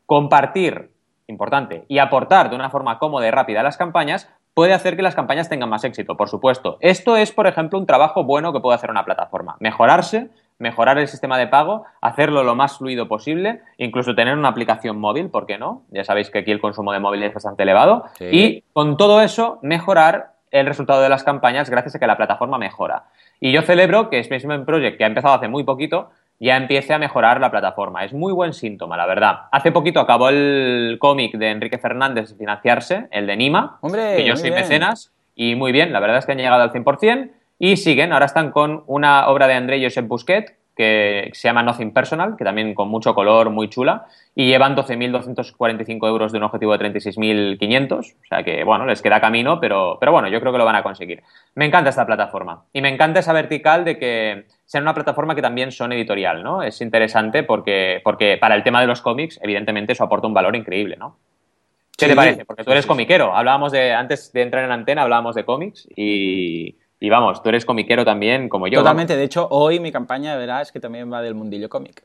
compartir, 0.06 0.90
importante, 1.26 1.84
y 1.88 1.98
aportar 1.98 2.50
de 2.50 2.56
una 2.56 2.70
forma 2.70 2.98
cómoda 2.98 3.26
y 3.26 3.30
rápida 3.30 3.60
a 3.60 3.64
las 3.64 3.76
campañas, 3.76 4.30
puede 4.54 4.72
hacer 4.72 4.96
que 4.96 5.02
las 5.02 5.14
campañas 5.14 5.48
tengan 5.48 5.68
más 5.68 5.84
éxito, 5.84 6.16
por 6.16 6.28
supuesto. 6.28 6.78
Esto 6.80 7.16
es, 7.16 7.32
por 7.32 7.46
ejemplo, 7.46 7.78
un 7.78 7.86
trabajo 7.86 8.24
bueno 8.24 8.52
que 8.52 8.60
puede 8.60 8.76
hacer 8.76 8.90
una 8.90 9.04
plataforma. 9.04 9.56
Mejorarse, 9.60 10.30
mejorar 10.58 10.98
el 10.98 11.08
sistema 11.08 11.38
de 11.38 11.46
pago, 11.46 11.84
hacerlo 12.00 12.42
lo 12.42 12.54
más 12.54 12.78
fluido 12.78 13.08
posible, 13.08 13.60
incluso 13.76 14.14
tener 14.14 14.36
una 14.36 14.48
aplicación 14.48 14.98
móvil, 14.98 15.30
¿por 15.30 15.46
qué 15.46 15.58
no? 15.58 15.82
Ya 15.90 16.04
sabéis 16.04 16.30
que 16.30 16.40
aquí 16.40 16.50
el 16.50 16.60
consumo 16.60 16.92
de 16.92 16.98
móvil 16.98 17.22
es 17.22 17.32
bastante 17.32 17.62
elevado. 17.62 18.04
Y 18.20 18.64
con 18.72 18.96
todo 18.96 19.20
eso, 19.20 19.58
mejorar 19.62 20.32
el 20.50 20.66
resultado 20.66 21.02
de 21.02 21.08
las 21.08 21.24
campañas 21.24 21.70
gracias 21.70 21.94
a 21.94 21.98
que 21.98 22.06
la 22.06 22.16
plataforma 22.16 22.58
mejora. 22.58 23.04
Y 23.40 23.52
yo 23.52 23.62
celebro 23.62 24.10
que 24.10 24.22
Spaceman 24.22 24.64
Project, 24.64 24.98
que 24.98 25.04
ha 25.04 25.08
empezado 25.08 25.34
hace 25.34 25.48
muy 25.48 25.62
poquito, 25.64 26.10
ya 26.40 26.56
empiece 26.56 26.94
a 26.94 26.98
mejorar 26.98 27.40
la 27.40 27.50
plataforma. 27.50 28.04
Es 28.04 28.12
muy 28.12 28.32
buen 28.32 28.52
síntoma, 28.52 28.96
la 28.96 29.06
verdad. 29.06 29.42
Hace 29.52 29.72
poquito 29.72 30.00
acabó 30.00 30.28
el 30.28 30.96
cómic 31.00 31.36
de 31.36 31.50
Enrique 31.50 31.78
Fernández 31.78 32.30
de 32.30 32.36
financiarse, 32.36 33.08
el 33.10 33.26
de 33.26 33.36
Nima, 33.36 33.78
Hombre, 33.80 34.16
que 34.16 34.24
yo 34.24 34.36
soy 34.36 34.50
mecenas, 34.50 35.12
y 35.34 35.54
muy 35.54 35.72
bien, 35.72 35.92
la 35.92 36.00
verdad 36.00 36.18
es 36.18 36.26
que 36.26 36.32
han 36.32 36.38
llegado 36.38 36.62
al 36.62 36.72
100%, 36.72 37.30
y 37.58 37.76
siguen, 37.76 38.12
ahora 38.12 38.26
están 38.26 38.50
con 38.50 38.84
una 38.86 39.28
obra 39.28 39.46
de 39.46 39.54
André 39.54 39.82
Josep 39.82 40.06
Busquet, 40.06 40.58
que 40.78 41.30
se 41.32 41.48
llama 41.48 41.64
Nothing 41.64 41.92
Personal, 41.92 42.36
que 42.36 42.44
también 42.44 42.72
con 42.72 42.88
mucho 42.88 43.12
color, 43.12 43.50
muy 43.50 43.68
chula, 43.68 44.06
y 44.32 44.46
llevan 44.46 44.76
12.245 44.76 46.06
euros 46.06 46.30
de 46.30 46.38
un 46.38 46.44
objetivo 46.44 46.78
de 46.78 46.92
36.500, 46.92 47.98
o 47.98 48.24
sea 48.28 48.44
que, 48.44 48.62
bueno, 48.62 48.86
les 48.86 49.02
queda 49.02 49.20
camino, 49.20 49.58
pero, 49.58 49.96
pero 49.98 50.12
bueno, 50.12 50.28
yo 50.28 50.38
creo 50.38 50.52
que 50.52 50.58
lo 50.58 50.64
van 50.64 50.76
a 50.76 50.84
conseguir. 50.84 51.24
Me 51.56 51.66
encanta 51.66 51.90
esta 51.90 52.06
plataforma, 52.06 52.62
y 52.72 52.80
me 52.80 52.90
encanta 52.90 53.18
esa 53.18 53.32
vertical 53.32 53.84
de 53.84 53.98
que 53.98 54.46
sea 54.66 54.80
una 54.80 54.94
plataforma 54.94 55.34
que 55.34 55.42
también 55.42 55.72
son 55.72 55.92
editorial, 55.92 56.44
¿no? 56.44 56.62
Es 56.62 56.80
interesante 56.80 57.42
porque, 57.42 58.00
porque 58.04 58.38
para 58.40 58.54
el 58.54 58.62
tema 58.62 58.80
de 58.80 58.86
los 58.86 59.02
cómics, 59.02 59.40
evidentemente, 59.42 59.94
eso 59.94 60.04
aporta 60.04 60.28
un 60.28 60.34
valor 60.34 60.54
increíble, 60.54 60.96
¿no? 60.96 61.16
¿Qué 61.96 62.06
te 62.06 62.14
parece? 62.14 62.44
Porque 62.44 62.62
tú 62.62 62.70
eres 62.70 62.86
comiquero. 62.86 63.34
Hablábamos 63.34 63.72
de, 63.72 63.92
antes 63.92 64.32
de 64.32 64.42
entrar 64.42 64.64
en 64.64 64.70
antena, 64.70 65.02
hablábamos 65.02 65.34
de 65.34 65.44
cómics 65.44 65.88
y, 65.96 66.76
y 67.00 67.10
vamos, 67.10 67.42
tú 67.42 67.48
eres 67.48 67.64
comiquero 67.64 68.04
también, 68.04 68.48
como 68.48 68.66
yo. 68.66 68.80
Totalmente. 68.80 69.16
De 69.16 69.24
hecho, 69.24 69.48
hoy 69.50 69.80
mi 69.80 69.92
campaña, 69.92 70.36
verás, 70.36 70.72
que 70.72 70.80
también 70.80 71.12
va 71.12 71.22
del 71.22 71.34
mundillo 71.34 71.68
cómic. 71.68 72.04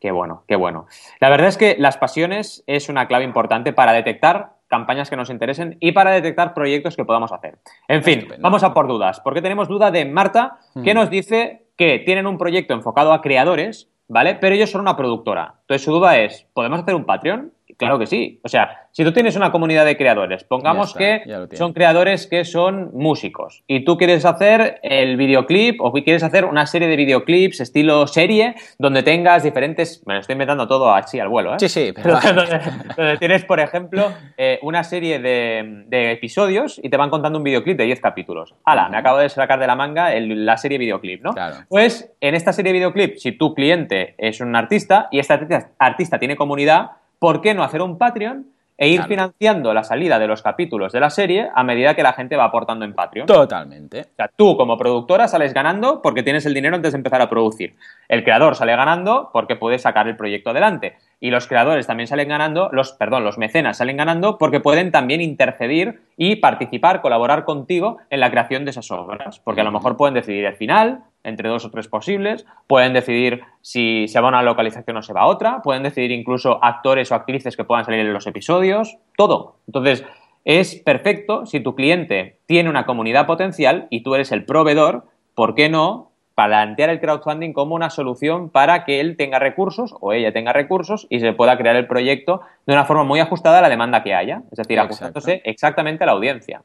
Qué 0.00 0.10
bueno, 0.10 0.42
qué 0.48 0.56
bueno. 0.56 0.86
La 1.20 1.28
verdad 1.28 1.46
es 1.46 1.56
que 1.56 1.76
las 1.78 1.96
pasiones 1.96 2.64
es 2.66 2.88
una 2.88 3.06
clave 3.06 3.24
importante 3.24 3.72
para 3.72 3.92
detectar 3.92 4.54
campañas 4.66 5.08
que 5.08 5.16
nos 5.16 5.30
interesen 5.30 5.76
y 5.78 5.92
para 5.92 6.10
detectar 6.10 6.54
proyectos 6.54 6.96
que 6.96 7.04
podamos 7.04 7.30
hacer. 7.30 7.58
En 7.86 8.02
fin, 8.02 8.26
vamos 8.40 8.64
a 8.64 8.74
por 8.74 8.88
dudas, 8.88 9.20
porque 9.20 9.42
tenemos 9.42 9.68
duda 9.68 9.92
de 9.92 10.04
Marta, 10.04 10.58
que 10.82 10.92
hmm. 10.92 10.96
nos 10.96 11.10
dice 11.10 11.66
que 11.76 12.00
tienen 12.00 12.26
un 12.26 12.36
proyecto 12.36 12.74
enfocado 12.74 13.12
a 13.12 13.20
creadores, 13.20 13.90
¿vale? 14.08 14.34
Pero 14.34 14.54
ellos 14.56 14.70
son 14.70 14.80
una 14.80 14.96
productora. 14.96 15.56
Entonces 15.60 15.84
su 15.84 15.92
duda 15.92 16.18
es, 16.18 16.46
¿podemos 16.52 16.80
hacer 16.80 16.94
un 16.94 17.04
Patreon? 17.04 17.52
Claro 17.82 17.98
que 17.98 18.06
sí. 18.06 18.40
O 18.44 18.48
sea, 18.48 18.86
si 18.92 19.02
tú 19.04 19.12
tienes 19.12 19.34
una 19.34 19.50
comunidad 19.50 19.84
de 19.84 19.96
creadores, 19.96 20.44
pongamos 20.44 20.94
que 20.94 21.22
son 21.54 21.72
creadores 21.72 22.28
que 22.28 22.44
son 22.44 22.90
músicos 22.92 23.64
y 23.66 23.84
tú 23.84 23.96
quieres 23.96 24.24
hacer 24.24 24.78
el 24.82 25.16
videoclip 25.16 25.80
o 25.80 25.92
quieres 25.92 26.22
hacer 26.22 26.44
una 26.44 26.66
serie 26.66 26.86
de 26.86 26.96
videoclips 26.96 27.60
estilo 27.60 28.06
serie 28.06 28.54
donde 28.78 29.02
tengas 29.02 29.42
diferentes. 29.42 30.02
Me 30.06 30.14
lo 30.14 30.20
estoy 30.20 30.34
inventando 30.34 30.68
todo 30.68 30.94
así 30.94 31.18
al 31.18 31.28
vuelo, 31.28 31.54
¿eh? 31.54 31.56
Sí, 31.58 31.68
sí. 31.68 31.92
Pero... 31.92 32.18
donde, 32.96 33.16
tienes, 33.18 33.44
por 33.44 33.58
ejemplo, 33.58 34.12
eh, 34.36 34.60
una 34.62 34.84
serie 34.84 35.18
de, 35.18 36.12
episodios 36.12 36.80
y 36.82 36.88
te 36.88 36.96
van 36.96 37.10
contando 37.10 37.38
un 37.38 37.44
videoclip 37.44 37.76
de 37.76 37.84
10 37.84 38.00
capítulos. 38.00 38.54
¡Hala! 38.64 38.88
Me 38.88 38.96
acabo 38.96 39.18
de 39.18 39.28
sacar 39.28 39.58
de 39.58 39.66
la 39.66 39.74
manga 39.74 40.12
la 40.14 40.56
serie 40.56 40.78
videoclip, 40.78 41.22
¿no? 41.22 41.34
Pues 41.68 42.12
en 42.20 42.34
esta 42.34 42.52
serie 42.52 42.72
videoclip, 42.72 43.16
si 43.16 43.32
tu 43.32 43.54
cliente 43.54 44.14
es 44.18 44.40
un 44.40 44.54
artista 44.54 45.08
y 45.10 45.18
este 45.18 45.34
artista 45.78 46.18
tiene 46.18 46.36
comunidad, 46.36 47.01
¿por 47.22 47.40
qué 47.40 47.54
no 47.54 47.62
hacer 47.62 47.82
un 47.82 47.98
Patreon 47.98 48.46
e 48.76 48.88
ir 48.88 49.04
financiando 49.04 49.72
la 49.72 49.84
salida 49.84 50.18
de 50.18 50.26
los 50.26 50.42
capítulos 50.42 50.92
de 50.92 50.98
la 50.98 51.08
serie 51.08 51.48
a 51.54 51.62
medida 51.62 51.94
que 51.94 52.02
la 52.02 52.14
gente 52.14 52.34
va 52.34 52.46
aportando 52.46 52.84
en 52.84 52.94
Patreon? 52.94 53.28
Totalmente. 53.28 54.00
O 54.00 54.16
sea, 54.16 54.28
tú 54.34 54.56
como 54.56 54.76
productora 54.76 55.28
sales 55.28 55.54
ganando 55.54 56.02
porque 56.02 56.24
tienes 56.24 56.46
el 56.46 56.54
dinero 56.54 56.74
antes 56.74 56.90
de 56.90 56.96
empezar 56.96 57.22
a 57.22 57.30
producir. 57.30 57.76
El 58.08 58.24
creador 58.24 58.56
sale 58.56 58.74
ganando 58.74 59.30
porque 59.32 59.54
puede 59.54 59.78
sacar 59.78 60.08
el 60.08 60.16
proyecto 60.16 60.50
adelante. 60.50 60.96
y 61.20 61.30
los 61.30 61.46
creadores 61.46 61.86
también 61.86 62.08
salen 62.08 62.28
ganando, 62.28 62.70
los, 62.72 62.90
perdón, 62.94 63.22
los 63.22 63.38
mecenas 63.38 63.76
salen 63.76 63.98
ganando 63.98 64.36
porque 64.36 64.58
pueden 64.58 64.90
también 64.90 65.20
intercedir 65.20 66.00
y 66.16 66.34
participar, 66.36 67.02
colaborar 67.02 67.44
contigo 67.44 67.98
en 68.10 68.18
la 68.18 68.32
creación 68.32 68.64
de 68.64 68.72
esas 68.72 68.90
obras. 68.90 69.38
Porque 69.38 69.60
a 69.60 69.64
lo 69.64 69.70
mejor 69.70 69.96
pueden 69.96 70.14
decidir 70.14 70.44
el 70.44 70.56
final, 70.56 71.04
entre 71.24 71.48
dos 71.48 71.64
o 71.64 71.70
tres 71.70 71.88
posibles, 71.88 72.46
pueden 72.66 72.92
decidir 72.92 73.42
si 73.60 74.08
se 74.08 74.20
va 74.20 74.26
a 74.26 74.30
una 74.30 74.42
localización 74.42 74.96
o 74.96 75.02
se 75.02 75.12
va 75.12 75.22
a 75.22 75.26
otra, 75.26 75.62
pueden 75.62 75.82
decidir 75.82 76.10
incluso 76.10 76.62
actores 76.62 77.12
o 77.12 77.14
actrices 77.14 77.56
que 77.56 77.64
puedan 77.64 77.84
salir 77.84 78.00
en 78.00 78.12
los 78.12 78.26
episodios, 78.26 78.96
todo. 79.16 79.56
Entonces, 79.66 80.04
es 80.44 80.76
perfecto 80.76 81.46
si 81.46 81.60
tu 81.60 81.74
cliente 81.74 82.38
tiene 82.46 82.68
una 82.68 82.86
comunidad 82.86 83.26
potencial 83.26 83.86
y 83.90 84.02
tú 84.02 84.14
eres 84.14 84.32
el 84.32 84.44
proveedor, 84.44 85.06
¿por 85.34 85.54
qué 85.54 85.68
no 85.68 86.12
plantear 86.34 86.90
el 86.90 87.00
crowdfunding 87.00 87.52
como 87.52 87.74
una 87.74 87.90
solución 87.90 88.48
para 88.48 88.84
que 88.84 89.00
él 89.00 89.16
tenga 89.16 89.38
recursos 89.38 89.94
o 90.00 90.12
ella 90.12 90.32
tenga 90.32 90.52
recursos 90.52 91.06
y 91.10 91.20
se 91.20 91.32
pueda 91.32 91.56
crear 91.58 91.76
el 91.76 91.86
proyecto 91.86 92.40
de 92.66 92.72
una 92.72 92.84
forma 92.84 93.04
muy 93.04 93.20
ajustada 93.20 93.58
a 93.58 93.62
la 93.62 93.68
demanda 93.68 94.02
que 94.02 94.14
haya, 94.14 94.42
es 94.50 94.56
decir, 94.56 94.80
ajustándose 94.80 95.42
exactamente 95.44 96.04
a 96.04 96.06
la 96.06 96.12
audiencia. 96.12 96.62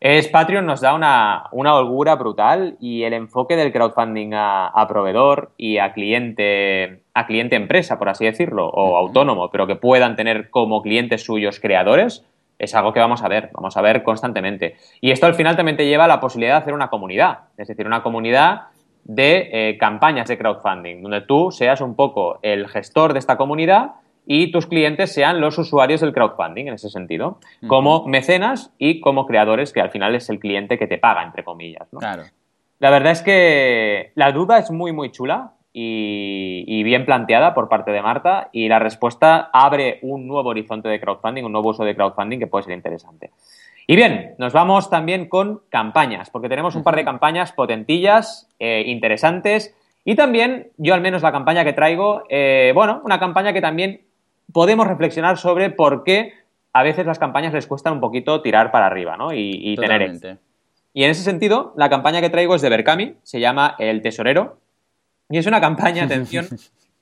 Es 0.00 0.28
Patreon 0.28 0.64
nos 0.64 0.80
da 0.80 0.94
una, 0.94 1.48
holgura 1.50 2.14
brutal 2.14 2.76
y 2.78 3.02
el 3.02 3.14
enfoque 3.14 3.56
del 3.56 3.72
crowdfunding 3.72 4.30
a, 4.32 4.86
proveedor 4.88 5.50
y 5.56 5.78
a 5.78 5.92
cliente, 5.92 7.02
a 7.14 7.26
cliente 7.26 7.56
empresa, 7.56 7.98
por 7.98 8.08
así 8.08 8.24
decirlo, 8.24 8.68
o 8.68 8.96
autónomo, 8.96 9.50
pero 9.50 9.66
que 9.66 9.74
puedan 9.74 10.14
tener 10.14 10.50
como 10.50 10.82
clientes 10.82 11.24
suyos 11.24 11.58
creadores, 11.58 12.24
es 12.60 12.74
algo 12.76 12.92
que 12.92 13.00
vamos 13.00 13.22
a 13.22 13.28
ver, 13.28 13.50
vamos 13.52 13.76
a 13.76 13.82
ver 13.82 14.04
constantemente. 14.04 14.76
Y 15.00 15.10
esto 15.10 15.26
al 15.26 15.34
final 15.34 15.56
también 15.56 15.76
te 15.76 15.86
lleva 15.86 16.04
a 16.04 16.08
la 16.08 16.20
posibilidad 16.20 16.54
de 16.54 16.62
hacer 16.62 16.74
una 16.74 16.90
comunidad, 16.90 17.40
es 17.56 17.66
decir, 17.66 17.84
una 17.84 18.04
comunidad 18.04 18.68
de 19.02 19.48
eh, 19.52 19.78
campañas 19.78 20.28
de 20.28 20.38
crowdfunding, 20.38 21.02
donde 21.02 21.22
tú 21.22 21.50
seas 21.50 21.80
un 21.80 21.96
poco 21.96 22.38
el 22.42 22.68
gestor 22.68 23.14
de 23.14 23.18
esta 23.18 23.36
comunidad 23.36 23.94
y 24.30 24.52
tus 24.52 24.66
clientes 24.66 25.10
sean 25.10 25.40
los 25.40 25.56
usuarios 25.56 26.02
del 26.02 26.12
crowdfunding 26.12 26.66
en 26.66 26.74
ese 26.74 26.90
sentido, 26.90 27.38
como 27.66 28.06
mecenas 28.06 28.74
y 28.76 29.00
como 29.00 29.26
creadores, 29.26 29.72
que 29.72 29.80
al 29.80 29.90
final 29.90 30.14
es 30.14 30.28
el 30.28 30.38
cliente 30.38 30.78
que 30.78 30.86
te 30.86 30.98
paga, 30.98 31.22
entre 31.22 31.44
comillas. 31.44 31.88
Claro. 31.98 32.24
La 32.78 32.90
verdad 32.90 33.12
es 33.12 33.22
que 33.22 34.12
la 34.16 34.30
duda 34.32 34.58
es 34.58 34.70
muy, 34.70 34.92
muy 34.92 35.10
chula 35.10 35.52
y, 35.72 36.82
bien 36.82 37.06
planteada 37.06 37.54
por 37.54 37.70
parte 37.70 37.90
de 37.90 38.02
Marta 38.02 38.50
y 38.52 38.68
la 38.68 38.78
respuesta 38.78 39.48
abre 39.50 39.98
un 40.02 40.26
nuevo 40.26 40.50
horizonte 40.50 40.90
de 40.90 41.00
crowdfunding, 41.00 41.44
un 41.44 41.52
nuevo 41.52 41.70
uso 41.70 41.84
de 41.84 41.96
crowdfunding 41.96 42.38
que 42.38 42.46
puede 42.46 42.64
ser 42.64 42.74
interesante. 42.74 43.30
Y 43.86 43.96
bien, 43.96 44.34
nos 44.36 44.52
vamos 44.52 44.90
también 44.90 45.26
con 45.30 45.62
campañas, 45.70 46.28
porque 46.28 46.50
tenemos 46.50 46.74
un 46.74 46.82
par 46.82 46.96
de 46.96 47.04
campañas 47.06 47.52
potentillas, 47.52 48.46
eh, 48.58 48.82
interesantes, 48.86 49.74
y 50.04 50.14
también, 50.14 50.68
yo 50.76 50.92
al 50.92 51.00
menos 51.00 51.22
la 51.22 51.32
campaña 51.32 51.64
que 51.64 51.72
traigo, 51.72 52.24
eh, 52.28 52.72
bueno, 52.74 53.00
una 53.04 53.18
campaña 53.18 53.54
que 53.54 53.62
también 53.62 54.02
podemos 54.52 54.86
reflexionar 54.86 55.38
sobre 55.38 55.70
por 55.70 56.04
qué 56.04 56.32
a 56.72 56.82
veces 56.82 57.06
las 57.06 57.18
campañas 57.18 57.52
les 57.52 57.66
cuesta 57.66 57.92
un 57.92 58.00
poquito 58.00 58.42
tirar 58.42 58.70
para 58.70 58.86
arriba, 58.86 59.16
¿no? 59.16 59.32
Y, 59.32 59.58
y 59.62 59.76
tener 59.76 60.38
Y 60.92 61.04
en 61.04 61.10
ese 61.10 61.22
sentido, 61.22 61.72
la 61.76 61.88
campaña 61.88 62.20
que 62.20 62.30
traigo 62.30 62.54
es 62.54 62.62
de 62.62 62.68
Berkami, 62.68 63.16
se 63.22 63.40
llama 63.40 63.74
El 63.78 64.02
Tesorero, 64.02 64.58
y 65.30 65.38
es 65.38 65.46
una 65.46 65.60
campaña, 65.60 66.04
atención, 66.06 66.46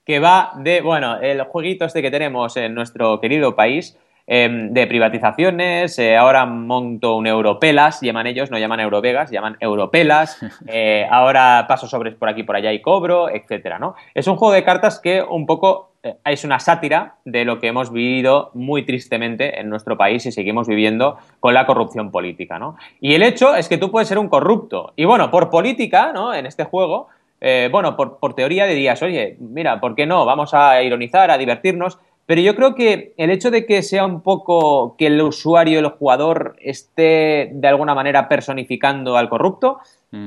que 0.05 0.19
va 0.19 0.53
de, 0.57 0.81
bueno, 0.81 1.21
el 1.21 1.43
jueguito 1.43 1.85
este 1.85 2.03
que 2.03 2.11
tenemos 2.11 2.57
en 2.57 2.75
nuestro 2.75 3.21
querido 3.21 3.57
país, 3.57 3.99
em, 4.27 4.73
de 4.73 4.87
privatizaciones, 4.87 5.99
eh, 5.99 6.17
ahora 6.17 6.47
monto 6.47 7.17
un 7.17 7.27
Europelas, 7.27 8.01
llaman 8.01 8.27
ellos, 8.27 8.51
no 8.51 8.59
llaman 8.59 8.81
Eurovegas, 8.81 9.31
llaman 9.31 9.57
Europelas, 9.61 10.39
eh, 10.67 11.07
ahora 11.11 11.65
paso 11.69 11.87
sobres 11.87 12.15
por 12.15 12.29
aquí, 12.29 12.43
por 12.43 12.57
allá 12.57 12.73
y 12.73 12.81
cobro, 12.81 13.29
etcétera, 13.31 13.79
¿no? 13.79 13.95
Es 14.15 14.27
un 14.27 14.37
juego 14.37 14.55
de 14.55 14.65
cartas 14.65 15.01
que 15.01 15.23
un 15.23 15.47
poco 15.47 15.91
eh, 16.07 16.17
es 16.25 16.45
una 16.45 16.61
sátira 16.61 17.17
de 17.25 17.45
lo 17.45 17.59
que 17.59 17.69
hemos 17.69 17.91
vivido 17.91 18.51
muy 18.55 18.85
tristemente 18.85 19.61
en 19.61 19.69
nuestro 19.69 19.97
país 19.97 20.25
y 20.27 20.33
seguimos 20.33 20.69
viviendo 20.69 21.19
con 21.41 21.55
la 21.55 21.67
corrupción 21.67 22.11
política, 22.11 22.59
¿no? 22.59 22.77
Y 23.01 23.15
el 23.15 23.23
hecho 23.23 23.55
es 23.57 23.69
que 23.69 23.79
tú 23.79 23.91
puedes 23.91 24.09
ser 24.09 24.19
un 24.19 24.29
corrupto. 24.29 24.93
Y 24.97 25.05
bueno, 25.05 25.31
por 25.31 25.51
política, 25.51 26.13
¿no? 26.13 26.33
En 26.33 26.47
este 26.47 26.65
juego, 26.65 27.09
eh, 27.41 27.69
bueno, 27.73 27.97
por, 27.97 28.19
por, 28.19 28.35
teoría 28.35 28.67
dirías, 28.67 29.03
oye, 29.03 29.37
mira, 29.41 29.81
¿por 29.81 29.95
qué 29.95 30.07
no? 30.07 30.25
Vamos 30.25 30.55
a 30.55 30.81
ironizar, 30.83 31.31
a 31.31 31.39
divertirnos. 31.39 31.99
Pero 32.27 32.41
yo 32.41 32.57
creo 32.57 32.75
que 32.75 33.15
el 33.17 33.31
hecho 33.31 33.51
de 33.51 33.67
que 33.67 33.83
sea 33.83 34.05
un 34.05 34.21
poco 34.21 34.97
que 34.97 35.07
el 35.07 35.21
usuario, 35.23 35.79
el 35.79 35.89
jugador, 35.89 36.57
esté 36.61 37.51
de 37.53 37.69
alguna 37.69 37.95
manera 37.95 38.29
personificando 38.29 39.17
al 39.17 39.29
corrupto, 39.29 39.79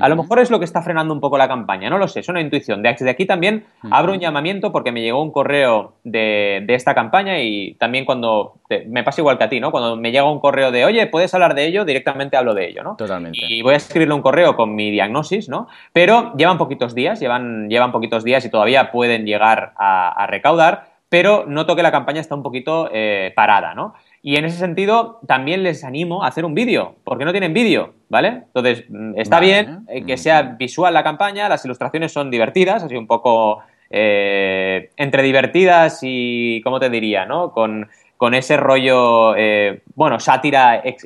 a 0.02 0.10
lo 0.10 0.16
mejor 0.16 0.40
es 0.40 0.52
lo 0.52 0.60
que 0.60 0.66
está 0.66 0.82
frenando 0.82 1.14
un 1.14 1.20
poco 1.20 1.38
la 1.38 1.48
campaña, 1.48 1.90
no 1.90 1.98
lo 1.98 2.08
sé, 2.08 2.20
es 2.20 2.30
una 2.30 2.42
intuición. 2.42 2.84
De 2.84 2.90
aquí 2.90 3.26
también 3.26 3.66
abro 3.90 4.14
un 4.14 4.20
llamamiento 4.20 4.72
porque 4.72 4.92
me 4.92 5.02
llegó 5.02 5.24
un 5.24 5.32
correo 5.32 5.94
de, 6.04 6.64
esta 6.68 6.94
campaña 6.94 7.42
y 7.42 7.74
también 7.76 8.06
cuando, 8.06 8.56
me 8.88 9.04
pasa 9.04 9.22
igual 9.22 9.38
que 9.38 9.46
a 9.46 9.50
ti, 9.50 9.60
¿no? 9.60 9.72
Cuando 9.72 9.96
me 9.96 10.12
llega 10.12 10.30
un 10.30 10.40
correo 10.40 10.72
de, 10.72 10.86
oye, 10.86 11.08
¿puedes 11.08 11.34
hablar 11.34 11.56
de 11.56 11.66
ello? 11.66 11.86
Directamente 11.86 12.38
hablo 12.38 12.54
de 12.54 12.68
ello, 12.68 12.84
¿no? 12.84 12.98
Totalmente. 12.98 13.40
Y 13.42 13.62
voy 13.62 13.74
a 13.74 13.78
escribirle 13.78 14.14
un 14.14 14.22
correo 14.22 14.56
con 14.56 14.76
mi 14.76 14.92
diagnosis, 14.92 15.50
¿no? 15.50 15.68
Pero 15.92 16.36
llevan 16.36 16.58
poquitos 16.58 16.94
días, 16.94 17.20
llevan, 17.20 17.70
llevan 17.70 17.92
poquitos 17.92 18.24
días 18.24 18.46
y 18.46 18.50
todavía 18.50 18.92
pueden 18.92 19.26
llegar 19.26 19.74
a, 19.78 20.28
recaudar, 20.28 20.89
pero 21.10 21.46
noto 21.48 21.76
que 21.76 21.84
la 21.84 21.92
campaña 21.92 22.22
está 22.22 22.36
un 22.36 22.44
poquito 22.44 22.90
eh, 22.94 23.34
parada, 23.36 23.74
¿no? 23.74 23.96
Y 24.22 24.36
en 24.36 24.46
ese 24.46 24.58
sentido, 24.58 25.20
también 25.28 25.64
les 25.64 25.84
animo 25.84 26.24
a 26.24 26.28
hacer 26.28 26.46
un 26.46 26.54
vídeo, 26.54 26.96
porque 27.04 27.26
no 27.26 27.32
tienen 27.32 27.54
vídeo, 27.54 27.94
¿vale? 28.10 28.44
Entonces, 28.54 28.86
mm, 28.90 29.18
está 29.18 29.40
bien 29.40 29.86
eh, 29.88 30.06
que 30.06 30.18
sea 30.18 30.42
visual 30.42 30.94
la 30.94 31.04
campaña, 31.04 31.48
las 31.48 31.64
ilustraciones 31.64 32.12
son 32.12 32.30
divertidas, 32.30 32.84
así 32.84 32.96
un 32.96 33.08
poco 33.08 33.64
eh, 33.90 34.92
entre 34.98 35.24
divertidas 35.24 36.00
y, 36.04 36.62
¿cómo 36.64 36.80
te 36.80 36.90
diría, 36.90 37.26
no? 37.26 37.52
Con, 37.52 37.90
ese 38.34 38.58
rollo, 38.58 39.34
eh, 39.38 39.82
bueno, 39.96 40.20
sátira 40.20 40.82
ex 40.84 41.06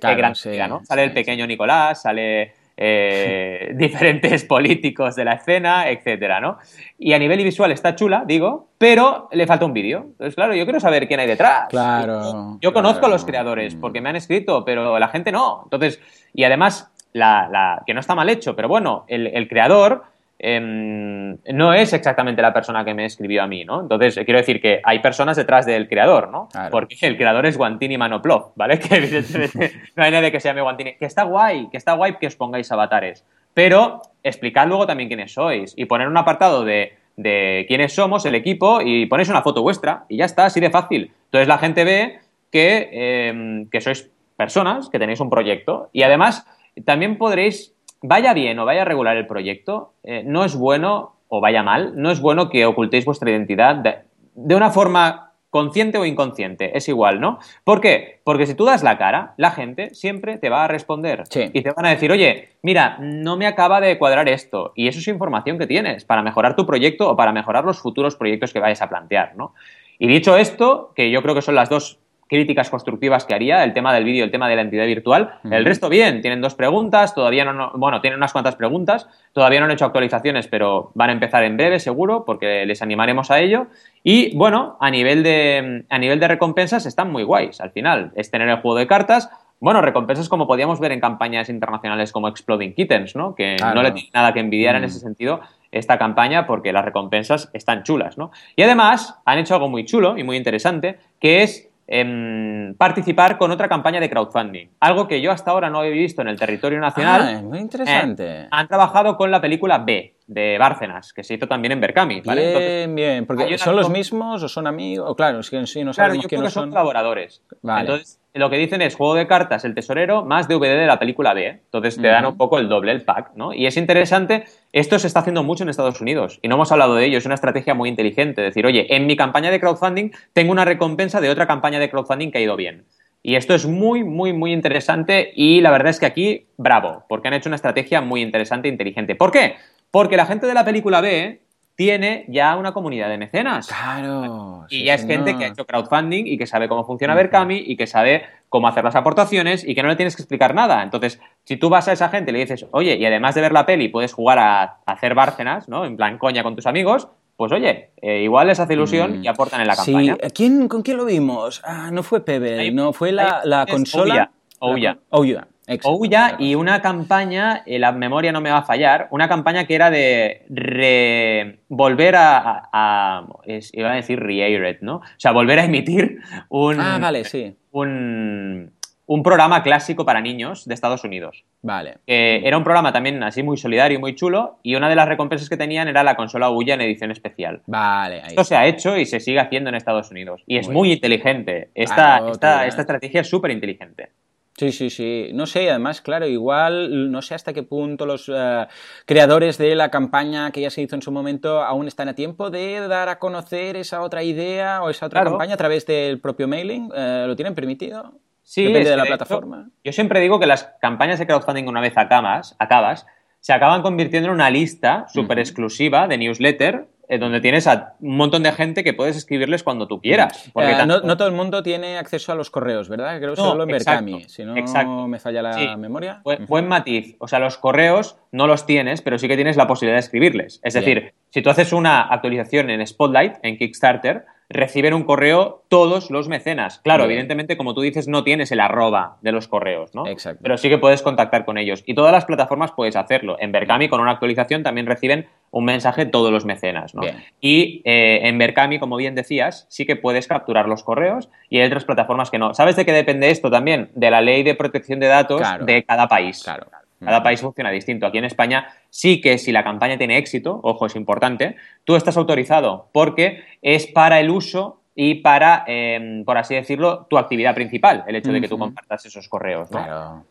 ¿no? 0.68 0.84
Sale 0.84 1.04
el 1.04 1.14
pequeño 1.14 1.46
Nicolás, 1.46 2.02
sale 2.02 2.54
eh, 2.78 3.72
diferentes 3.76 4.44
políticos 4.46 5.16
de 5.16 5.26
la 5.26 5.34
escena, 5.34 5.90
etcétera, 5.90 6.40
¿no? 6.40 6.58
Y 6.98 7.14
a 7.14 7.20
nivel 7.20 7.44
visual 7.44 7.72
está 7.72 7.96
chula, 7.96 8.24
digo, 8.26 8.70
pero 8.78 9.30
le 9.32 9.46
falta 9.48 9.66
un 9.66 9.74
vídeo. 9.74 10.00
Entonces, 10.12 10.36
claro, 10.36 10.56
yo 10.56 10.66
quiero 10.66 10.80
saber 10.80 11.08
quién 11.08 11.20
hay 11.20 11.28
detrás. 11.28 11.70
Claro. 11.70 12.58
Yo, 12.62 12.74
conozco 12.74 13.06
a 13.06 13.10
los 13.10 13.26
creadores 13.26 13.76
porque 13.76 14.02
me 14.02 14.10
han 14.10 14.16
escrito, 14.16 14.64
pero 14.66 14.98
la 15.00 15.08
gente 15.10 15.32
no. 15.32 15.62
Entonces, 15.66 16.00
y 16.34 16.44
además, 16.44 16.92
la, 17.14 17.84
que 17.86 17.94
no 17.94 18.00
está 18.00 18.16
mal 18.16 18.30
hecho, 18.30 18.56
pero 18.56 18.68
bueno, 18.68 19.06
el 19.08 19.48
creador 19.48 20.13
Em, 20.46 21.38
no 21.54 21.74
es 21.74 21.94
exactamente 21.94 22.42
la 22.42 22.52
persona 22.52 22.84
que 22.84 22.94
me 22.94 23.06
escribió 23.06 23.44
a 23.44 23.48
mí, 23.48 23.64
¿no? 23.64 23.80
Entonces, 23.80 24.14
quiero 24.26 24.40
decir 24.40 24.60
que 24.60 24.82
hay 24.84 25.00
personas 25.00 25.38
detrás 25.38 25.66
del 25.66 25.88
creador, 25.88 26.30
¿no? 26.30 26.50
Porque 26.70 26.98
el 27.00 27.16
creador 27.16 27.46
es 27.46 27.58
Guantini 27.58 27.98
Manoplov, 27.98 28.52
¿vale? 28.58 28.78
Que 28.84 28.96
evidentemente 28.96 29.72
no 29.96 30.04
hay 30.04 30.12
nadie 30.12 30.34
que 30.34 30.42
se 30.42 30.50
llame 30.50 30.60
Guantini. 30.60 30.96
Que 30.96 31.06
está 31.06 31.24
guay, 31.24 31.70
que 31.70 31.78
está 31.78 31.94
guay 31.94 32.18
que 32.20 32.28
os 32.28 32.36
pongáis 32.36 32.70
avatares. 32.74 33.26
Pero 33.54 34.02
explicad 34.22 34.68
luego 34.68 34.86
también 34.86 35.08
quiénes 35.08 35.32
sois 35.34 35.74
y 35.78 35.86
poner 35.86 36.10
un 36.10 36.18
apartado 36.18 36.66
de, 36.66 36.98
quiénes 37.16 37.96
somos, 37.96 38.26
el 38.26 38.36
equipo, 38.36 38.82
y 38.82 39.06
ponéis 39.06 39.30
una 39.30 39.44
foto 39.44 39.62
vuestra 39.62 40.04
y 40.10 40.18
ya 40.18 40.26
está, 40.26 40.44
así 40.44 40.60
de 40.60 40.70
fácil. 40.70 41.14
Entonces 41.24 41.48
la 41.48 41.58
gente 41.58 41.86
ve 41.86 42.20
que, 42.52 42.90
em, 42.92 43.70
que 43.70 43.80
sois 43.80 44.12
personas, 44.36 44.90
que 44.90 45.00
tenéis 45.00 45.22
un 45.22 45.30
proyecto 45.30 45.90
y 45.94 46.04
además 46.04 46.46
también 46.84 47.18
podréis 47.18 47.73
vaya 48.04 48.34
bien 48.34 48.60
o 48.60 48.66
vaya 48.66 48.86
regular 48.86 49.18
el 49.18 49.26
proyecto, 49.26 49.94
eh, 50.04 50.24
no 50.26 50.46
es 50.46 50.56
bueno 50.56 51.16
o 51.30 51.42
vaya 51.42 51.64
mal, 51.64 51.94
no 51.96 52.12
es 52.12 52.22
bueno 52.22 52.50
que 52.50 52.66
ocultéis 52.66 53.06
vuestra 53.06 53.32
identidad 53.32 53.76
de, 53.76 54.56
una 54.56 54.70
forma 54.70 55.32
consciente 55.50 55.98
o 55.98 56.06
inconsciente, 56.06 56.78
es 56.78 56.90
igual, 56.90 57.22
¿no? 57.22 57.40
¿Por 57.64 57.80
qué? 57.80 58.20
Porque 58.24 58.46
si 58.46 58.56
tú 58.56 58.66
das 58.66 58.84
la 58.84 58.98
cara, 58.98 59.34
la 59.38 59.52
gente 59.52 59.94
siempre 59.96 60.38
te 60.38 60.50
va 60.50 60.66
a 60.66 60.68
responder 60.68 61.24
y 61.34 61.62
te 61.62 61.72
van 61.72 61.86
a 61.86 61.90
decir, 61.90 62.12
oye, 62.12 62.50
mira, 62.62 62.98
no 63.00 63.38
me 63.38 63.48
acaba 63.48 63.80
de 63.80 63.98
cuadrar 63.98 64.28
esto 64.28 64.74
y 64.76 64.88
eso 64.88 65.00
es 65.00 65.08
información 65.08 65.58
que 65.58 65.68
tienes 65.68 66.06
para 66.06 66.24
mejorar 66.24 66.56
tu 66.56 66.66
proyecto 66.66 67.10
o 67.10 67.16
para 67.16 67.32
mejorar 67.32 67.64
los 67.64 67.80
futuros 67.80 68.16
proyectos 68.16 68.52
que 68.52 68.60
vayas 68.60 68.82
a 68.82 68.90
plantear, 68.90 69.36
¿no? 69.38 69.54
Y 70.00 70.08
dicho 70.08 70.36
esto, 70.36 70.92
que 70.96 71.10
yo 71.12 71.22
creo 71.22 71.36
que 71.36 71.42
son 71.42 71.56
las 71.56 71.70
dos 71.70 72.03
críticas 72.34 72.72
constructivas 72.72 73.26
que 73.26 73.36
haría, 73.36 73.64
el 73.64 73.74
tema 73.74 73.94
del 73.94 74.06
vídeo, 74.06 74.26
el 74.26 74.32
tema 74.32 74.50
de 74.50 74.56
la 74.56 74.64
entidad 74.64 74.88
virtual. 74.88 75.36
El 75.52 75.66
resto 75.66 75.88
bien, 75.88 76.22
tienen 76.22 76.42
dos 76.42 76.56
preguntas, 76.56 77.14
todavía 77.14 77.46
no, 77.46 77.72
bueno, 77.76 78.02
tienen 78.02 78.18
unas 78.18 78.32
cuantas 78.32 78.56
preguntas, 78.56 79.08
todavía 79.34 79.60
no 79.60 79.68
han 79.68 79.72
hecho 79.72 79.86
actualizaciones, 79.86 80.48
pero 80.48 80.90
van 80.96 81.12
a 81.12 81.14
empezar 81.14 81.44
en 81.44 81.58
breve 81.58 81.80
seguro, 81.80 82.26
porque 82.26 82.66
les 82.66 82.82
animaremos 82.82 83.30
a 83.30 83.40
ello. 83.40 83.68
Y 84.02 84.36
bueno, 84.36 84.78
a 84.80 84.90
nivel 84.90 85.22
de, 85.22 85.86
a 85.88 86.00
nivel 86.00 86.20
de 86.20 86.28
recompensas 86.28 86.88
están 86.88 87.12
muy 87.12 87.22
guays 87.22 87.62
al 87.62 87.70
final. 87.70 88.12
Es 88.16 88.32
tener 88.32 88.50
el 88.50 88.62
juego 88.62 88.80
de 88.80 88.88
cartas, 88.88 89.30
bueno, 89.60 89.84
recompensas 89.84 90.28
como 90.28 90.48
podíamos 90.48 90.80
ver 90.80 90.92
en 90.92 91.00
campañas 91.00 91.50
internacionales 91.50 92.12
como 92.12 92.28
Exploding 92.28 92.74
Kittens, 92.74 93.16
¿no? 93.16 93.36
Que 93.36 93.58
no 93.58 93.84
le 93.84 93.92
tiene 93.92 94.10
nada 94.12 94.34
que 94.34 94.40
envidiar 94.40 94.76
en 94.76 94.86
ese 94.86 95.00
sentido 95.00 95.40
esta 95.72 95.98
campaña 95.98 96.48
porque 96.48 96.74
las 96.74 96.84
recompensas 96.84 97.50
están 97.54 97.84
chulas, 97.84 98.18
¿no? 98.18 98.32
Y 98.56 98.64
además 98.64 99.20
han 99.24 99.38
hecho 99.38 99.54
algo 99.54 99.70
muy 99.70 99.86
chulo 99.86 100.18
y 100.18 100.24
muy 100.24 100.36
interesante, 100.36 100.98
que 101.20 101.44
es 101.44 101.70
em, 101.96 102.74
participar 102.74 103.38
con 103.38 103.52
otra 103.52 103.70
campaña 103.70 104.00
de 104.00 104.10
crowdfunding. 104.10 104.68
Algo 104.80 105.08
que 105.08 105.22
yo 105.22 105.32
hasta 105.32 105.52
ahora 105.52 105.70
no 105.70 105.80
había 105.80 105.92
visto 105.92 106.24
en 106.24 106.28
el 106.28 106.40
territorio 106.40 106.80
nacional. 106.80 107.36
Ah, 107.38 107.42
muy 107.44 107.60
interesante. 107.60 108.42
Eh, 108.42 108.48
han 108.50 108.68
trabajado 108.68 109.16
con 109.16 109.30
la 109.30 109.40
película 109.40 109.78
B 109.78 110.16
de 110.26 110.58
Bárcenas, 110.58 111.14
que 111.14 111.24
se 111.24 111.36
hizo 111.36 111.48
también 111.48 111.74
en 111.74 111.82
Berkami. 111.82 112.22
Bien, 112.22 112.96
bien. 112.96 113.26
Porque 113.28 113.60
¿Son 113.60 113.76
los 113.76 113.92
mismos 113.92 114.42
o 114.42 114.50
son 114.50 114.66
amigos? 114.66 115.16
Claro, 115.16 115.40
es 115.40 115.52
que 115.52 115.68
sí, 115.68 115.84
no 115.84 115.92
claro, 115.92 116.10
sabemos 116.10 116.24
yo 116.24 116.30
creo 116.30 116.42
que 116.42 116.50
son 116.50 116.70
colaboradores. 116.70 117.44
Entonces, 117.62 118.20
lo 118.34 118.50
que 118.50 118.58
dicen 118.58 118.82
es 118.82 118.96
juego 118.96 119.14
de 119.14 119.28
cartas 119.28 119.64
El 119.64 119.76
Tesorero 119.76 120.26
más 120.26 120.48
DVD 120.48 120.80
de 120.80 120.88
la 120.88 120.98
película 120.98 121.34
B. 121.34 121.48
Entonces 121.48 122.02
te 122.02 122.08
dan 122.08 122.26
un 122.26 122.36
poco 122.36 122.58
el 122.58 122.68
doble, 122.68 122.92
el 122.92 123.04
pack, 123.04 123.32
¿no? 123.36 123.54
Y 123.54 123.68
es 123.68 123.78
interesante, 123.78 124.46
esto 124.72 124.98
se 124.98 125.08
está 125.08 125.20
haciendo 125.20 125.44
mucho 125.44 125.64
en 125.64 125.70
Estados 125.70 126.02
Unidos 126.02 126.40
y 126.42 126.48
no 126.48 126.56
hemos 126.56 126.72
hablado 126.72 126.96
de 126.96 127.06
ello, 127.06 127.20
es 127.20 127.26
una 127.26 127.36
estrategia 127.36 127.76
muy 127.76 127.90
inteligente. 127.90 128.42
Decir, 128.42 128.66
oye, 128.66 128.96
en 128.96 129.06
mi 129.06 129.16
campaña 129.16 129.52
de 129.52 129.60
crowdfunding 129.60 130.12
tengo 130.34 130.52
una 130.52 130.66
recompensa 130.66 131.22
de 131.22 131.30
otra 131.30 131.46
campaña 131.46 131.80
de 131.80 131.90
crowdfunding 131.90 132.32
que 132.32 132.40
ha 132.40 132.42
ido 132.42 132.56
bien. 132.56 132.86
Y 133.22 133.36
esto 133.36 133.54
es 133.54 133.66
muy, 133.66 134.04
muy, 134.04 134.34
muy 134.34 134.52
interesante 134.52 135.32
y 135.36 135.62
la 135.62 135.72
verdad 135.72 135.92
es 135.92 136.00
que 136.00 136.06
aquí, 136.06 136.48
bravo, 136.58 137.06
porque 137.08 137.30
han 137.30 137.36
hecho 137.36 137.50
una 137.50 137.56
estrategia 137.56 138.02
muy 138.02 138.22
interesante 138.22 138.68
e 138.68 138.72
inteligente. 138.72 139.16
¿Por 139.16 139.32
qué? 139.32 139.56
Porque 139.92 140.18
la 140.18 140.26
gente 140.26 140.48
de 140.48 140.54
la 140.56 140.66
película 140.66 141.02
B 141.02 141.40
tiene 141.76 142.26
ya 142.28 142.56
una 142.56 142.72
comunidad 142.72 143.10
de 143.10 143.18
mecenas. 143.18 143.68
Claro. 143.68 144.66
Y 144.70 144.86
ya 144.86 144.94
es 144.94 145.06
gente 145.06 145.38
que 145.38 145.46
ha 145.46 145.48
hecho 145.48 145.66
crowdfunding 145.66 146.26
y 146.28 146.38
que 146.38 146.46
sabe 146.46 146.68
cómo 146.68 146.86
funciona 146.86 147.16
Berkami 147.16 147.64
y 147.66 147.76
que 147.76 147.88
sabe 147.88 148.24
cómo 148.50 148.68
hacer 148.68 148.84
las 148.84 148.96
aportaciones 148.96 149.68
y 149.68 149.74
que 149.74 149.82
no 149.82 149.90
le 149.90 149.96
tienes 149.96 150.16
que 150.16 150.22
explicar 150.22 150.54
nada. 150.54 150.84
Entonces, 150.84 151.20
si 151.44 151.58
tú 151.58 151.70
vas 151.70 151.88
a 151.88 151.94
esa 151.94 152.10
gente 152.10 152.32
y 152.32 152.34
le 152.34 152.40
dices, 152.40 152.68
oye, 152.72 152.96
y 152.96 153.06
además 153.06 153.34
de 153.34 153.42
ver 153.42 153.52
la 153.52 153.66
peli 153.66 153.90
puedes 153.90 154.14
jugar 154.14 154.40
a, 154.40 154.78
hacer 154.86 155.16
bárcenas, 155.16 155.68
¿no? 155.68 155.86
En 155.86 155.98
plan 155.98 156.18
coña 156.20 156.44
con 156.44 156.56
tus 156.56 156.68
amigos, 156.68 157.08
pues 157.36 157.52
oye, 157.52 157.90
eh, 158.02 158.22
igual 158.22 158.48
les 158.48 158.60
hace 158.60 158.74
ilusión 158.74 159.20
mm. 159.20 159.24
y 159.24 159.28
aportan 159.28 159.62
en 159.62 159.68
la 159.68 159.76
campaña. 159.76 160.18
Sí, 160.22 160.30
¿Quién, 160.36 160.68
¿con 160.68 160.84
quién 160.84 160.98
lo 160.98 161.06
vimos? 161.06 161.62
Ah, 161.66 161.90
no 161.92 162.04
fue 162.04 162.24
Pebble, 162.24 162.72
no, 162.72 162.94
fue 162.94 163.12
la, 163.12 163.42
la 163.44 163.66
consola. 163.66 164.32
Ouya. 164.60 165.00
Ouya. 165.10 165.48
Ouya 165.84 166.36
y 166.40 166.56
una 166.56 166.82
campaña, 166.82 167.64
eh, 167.66 167.80
la 167.80 167.92
memoria 167.92 168.32
no 168.32 168.42
me 168.42 168.52
va 168.52 168.60
a 168.60 168.64
fallar, 168.64 169.08
una 169.12 169.30
campaña 169.30 169.66
que 169.66 169.76
era 169.76 169.90
de 169.90 171.60
volver 171.70 172.16
a, 172.18 173.28
iba 173.72 173.92
a 173.92 173.96
decir 173.96 174.20
re 174.20 174.78
¿no? 174.82 174.96
O 174.96 175.02
sea, 175.18 175.32
volver 175.32 175.60
a 175.60 175.66
emitir 175.66 176.20
un... 176.50 176.80
Ah, 176.80 177.00
vale, 177.00 177.24
sí. 177.24 177.56
Un, 177.72 178.72
un 179.06 179.24
programa 179.24 179.64
clásico 179.64 180.06
para 180.06 180.22
niños 180.22 180.66
de 180.66 180.74
Estados 180.74 181.04
Unidos. 181.04 181.46
Vale. 181.62 182.00
era 182.06 182.58
un 182.58 182.64
programa 182.64 182.92
también 182.92 183.24
así 183.24 183.42
muy 183.42 183.56
solidario 183.56 183.98
y 183.98 184.02
muy 184.02 184.16
chulo 184.16 184.60
y 184.64 184.76
una 184.76 184.90
de 184.90 184.96
las 184.96 185.08
recompensas 185.08 185.48
que 185.48 185.56
tenían 185.56 185.88
era 185.88 186.04
la 186.04 186.16
consola 186.16 186.50
Ouya 186.50 186.74
en 186.74 186.82
edición 186.82 187.12
especial. 187.12 187.62
Vale. 187.68 188.22
Esto 188.28 188.44
se 188.44 188.58
ha 188.58 188.66
hecho 188.66 188.98
y 188.98 189.06
se 189.06 189.22
sigue 189.22 189.40
haciendo 189.40 189.70
en 189.70 189.76
Estados 189.76 190.12
Unidos 190.12 190.44
y 190.46 190.58
es 190.58 190.68
muy, 190.68 190.92
inteligente. 190.92 191.70
Esta, 191.74 192.30
esta, 192.30 192.66
esta 192.66 192.82
estrategia 192.82 193.22
es 193.22 193.30
súper 193.30 193.52
inteligente. 193.52 194.10
Sí, 194.58 194.72
sí, 194.72 194.90
sí. 194.90 195.32
No 195.34 195.48
sé, 195.48 195.70
además, 195.70 196.02
claro, 196.02 196.28
igual 196.28 197.12
no 197.12 197.22
sé 197.22 197.34
hasta 197.34 197.54
qué 197.54 197.64
punto 197.64 198.06
los 198.06 198.30
eh, 198.34 198.68
creadores 199.06 199.58
de 199.58 199.76
la 199.76 199.90
campaña 199.90 200.52
que 200.52 200.62
ya 200.62 200.70
se 200.70 200.82
hizo 200.82 200.96
en 200.96 201.02
su 201.02 201.12
momento 201.12 201.64
aún 201.64 201.88
están 201.88 202.08
a 202.08 202.14
tiempo 202.14 202.52
de 202.52 202.88
dar 202.88 203.10
a 203.10 203.18
conocer 203.18 203.76
esa 203.78 204.02
otra 204.02 204.22
idea 204.22 204.84
o 204.84 204.90
esa 204.90 205.08
otra 205.08 205.24
campaña 205.24 205.56
a 205.56 205.58
través 205.58 205.86
del 205.88 206.20
propio 206.20 206.48
mailing. 206.48 206.92
Eh, 206.96 207.26
¿Lo 207.28 207.36
tienen 207.36 207.56
permitido? 207.56 208.20
Sí, 208.44 208.66
Depende 208.66 208.92
de 208.92 208.98
la 208.98 209.06
plataforma. 209.06 209.70
Yo 209.84 209.92
siempre 209.92 210.20
digo 210.20 210.40
que 210.40 210.46
las 210.46 210.70
campañas 210.82 211.18
de 211.18 211.26
crowdfunding 211.26 211.66
una 211.66 211.82
vez 211.82 211.98
acabas, 211.98 212.56
acabas 212.60 213.08
se 213.44 213.52
acaban 213.52 213.82
convirtiendo 213.82 214.30
en 214.30 214.36
una 214.36 214.50
lista 214.50 215.06
súper 215.10 215.38
exclusiva 215.40 216.08
de 216.08 216.18
newsletter 216.18 216.88
eh, 217.14 217.20
donde 217.20 217.42
tienes 217.42 217.68
a 217.68 217.94
un 218.00 218.18
montón 218.18 218.42
de 218.42 218.52
gente 218.52 218.84
que 218.84 218.94
puedes 218.94 219.16
escribirles 219.16 219.62
cuando 219.62 219.88
tú 219.88 220.02
quieras. 220.02 220.48
Eh, 220.56 220.86
no, 220.88 221.16
todo 221.16 221.28
el 221.28 221.34
mundo 221.36 221.62
tiene 221.62 222.00
acceso 222.00 222.32
a 222.32 222.36
los 222.36 222.50
correos, 222.50 222.90
¿verdad? 222.90 223.20
Creo 223.20 223.36
que 223.36 223.42
solo 223.42 223.64
en 223.64 223.70
Berkami, 223.70 224.24
si 224.24 224.44
no 224.44 225.08
me 225.08 225.20
falla 225.20 225.44
la 225.44 225.78
memoria. 225.78 226.22
Buen, 226.24 226.68
matiz. 226.68 227.16
O 227.20 227.28
sea, 227.28 227.38
los 227.38 227.58
correos 227.58 228.18
no 228.32 228.48
los 228.48 228.66
tienes, 228.66 229.04
pero 229.04 229.20
sí 229.20 229.28
que 229.28 229.36
tienes 229.36 229.58
la 229.58 229.68
posibilidad 229.68 229.98
de 229.98 230.00
escribirles. 230.00 230.60
Es 230.64 230.74
decir, 230.74 231.14
si 231.30 231.44
tú 231.44 231.52
haces 231.52 231.72
una 231.72 232.02
actualización 232.02 232.72
en 232.72 232.86
Spotlight, 232.88 233.36
en 233.44 233.58
Kickstarter, 233.58 234.26
reciben 234.54 234.94
un 234.94 235.04
correo 235.04 235.64
todos 235.68 236.12
los 236.12 236.30
mecenas. 236.30 236.80
Claro, 236.84 237.06
evidentemente, 237.06 237.58
como 237.58 237.74
tú 237.74 237.82
dices, 237.82 238.08
no 238.08 238.24
tienes 238.24 238.52
el 238.52 238.60
arroba 238.60 239.18
de 239.22 239.32
los 239.32 239.48
correos, 239.48 239.94
¿no? 239.94 240.08
Exacto. 240.08 240.40
Pero 240.44 240.58
sí 240.58 240.70
que 240.70 240.78
puedes 240.78 241.02
contactar 241.02 241.44
con 241.44 241.58
ellos. 241.58 241.84
Y 241.86 241.96
todas 241.96 242.12
las 242.12 242.26
plataformas 242.26 242.72
puedes 242.72 242.96
hacerlo. 242.96 243.36
En 243.40 243.52
Berkami, 243.52 243.90
con 243.90 244.00
una 244.00 244.12
actualización, 244.12 244.64
también 244.64 244.86
reciben 244.86 245.28
un 245.52 245.66
mensaje 245.66 246.06
todos 246.06 246.32
los 246.32 246.46
mecenas, 246.46 246.96
¿no? 246.96 247.02
Y 247.42 247.82
eh, 247.86 248.22
en 248.24 248.38
Berkami, 248.38 248.80
como 248.80 248.96
bien 248.96 249.16
decías, 249.16 249.66
sí 249.70 249.86
que 249.86 249.96
puedes 249.96 250.28
capturar 250.28 250.68
los 250.68 250.84
correos 250.84 251.30
y 251.50 251.60
hay 251.60 251.68
otras 251.68 251.86
plataformas 251.86 252.32
que 252.32 252.40
no. 252.40 252.54
¿Sabes 252.54 252.76
de 252.76 252.86
qué 252.86 252.92
depende 252.92 253.30
esto 253.30 253.52
también? 253.52 253.90
De 253.94 254.10
la 254.10 254.22
ley 254.22 254.44
de 254.44 254.56
protección 254.56 255.00
de 255.00 255.08
datos 255.08 255.42
de 255.66 255.84
cada 255.84 256.08
país. 256.08 256.44
Claro. 256.44 256.68
Cada 257.04 257.24
país 257.24 257.42
funciona 257.42 257.70
distinto. 257.72 258.06
Aquí 258.06 258.18
en 258.18 258.26
España 258.26 258.68
sí 258.90 259.22
que 259.22 259.38
si 259.38 259.52
la 259.52 259.64
campaña 259.64 259.98
tiene 259.98 260.18
éxito, 260.18 260.60
ojo, 260.64 260.86
es 260.86 260.96
importante, 260.96 261.56
tú 261.84 261.96
estás 261.96 262.18
autorizado 262.18 262.90
porque 262.92 263.44
es 263.62 263.88
para 263.88 264.20
el 264.20 264.30
uso 264.30 264.82
y 264.96 265.16
para, 265.16 265.64
em, 265.68 266.24
por 266.24 266.38
así 266.38 266.56
decirlo, 266.56 267.08
tu 267.10 267.18
actividad 267.18 267.56
principal, 267.56 268.04
el 268.08 268.16
hecho 268.16 268.32
de 268.32 268.42
que 268.42 268.48
tú 268.48 268.58
compartas 268.58 269.06
esos 269.06 269.28
correos. 269.28 269.72
¿no? 269.72 269.84
Claro. 269.84 270.24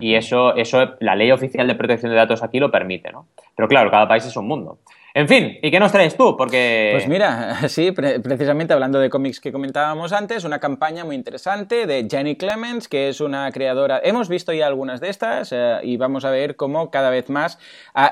Y 0.00 0.14
eso, 0.14 0.54
eso, 0.56 0.96
la 1.00 1.14
ley 1.14 1.30
oficial 1.30 1.66
de 1.68 1.74
protección 1.74 2.10
de 2.10 2.16
datos 2.16 2.42
aquí 2.42 2.58
lo 2.58 2.70
permite, 2.70 3.12
¿no? 3.12 3.28
Pero 3.54 3.68
claro, 3.68 3.90
cada 3.90 4.08
país 4.08 4.24
es 4.24 4.36
un 4.36 4.48
mundo. 4.48 4.78
En 5.16 5.28
fin, 5.28 5.60
¿y 5.62 5.70
qué 5.70 5.78
nos 5.78 5.92
traes 5.92 6.16
tú? 6.16 6.36
Porque... 6.36 6.88
Pues 6.92 7.06
mira, 7.06 7.56
sí, 7.68 7.92
precisamente 7.92 8.72
hablando 8.72 8.98
de 8.98 9.10
cómics 9.10 9.38
que 9.38 9.52
comentábamos 9.52 10.12
antes, 10.12 10.42
una 10.42 10.58
campaña 10.58 11.04
muy 11.04 11.14
interesante 11.14 11.86
de 11.86 12.08
Jenny 12.10 12.34
Clemens, 12.34 12.88
que 12.88 13.08
es 13.08 13.20
una 13.20 13.48
creadora... 13.52 14.00
Hemos 14.02 14.28
visto 14.28 14.52
ya 14.52 14.66
algunas 14.66 15.00
de 15.00 15.10
estas 15.10 15.52
eh, 15.52 15.78
y 15.84 15.98
vamos 15.98 16.24
a 16.24 16.30
ver 16.30 16.56
cómo 16.56 16.90
cada 16.90 17.10
vez 17.10 17.30
más... 17.30 17.60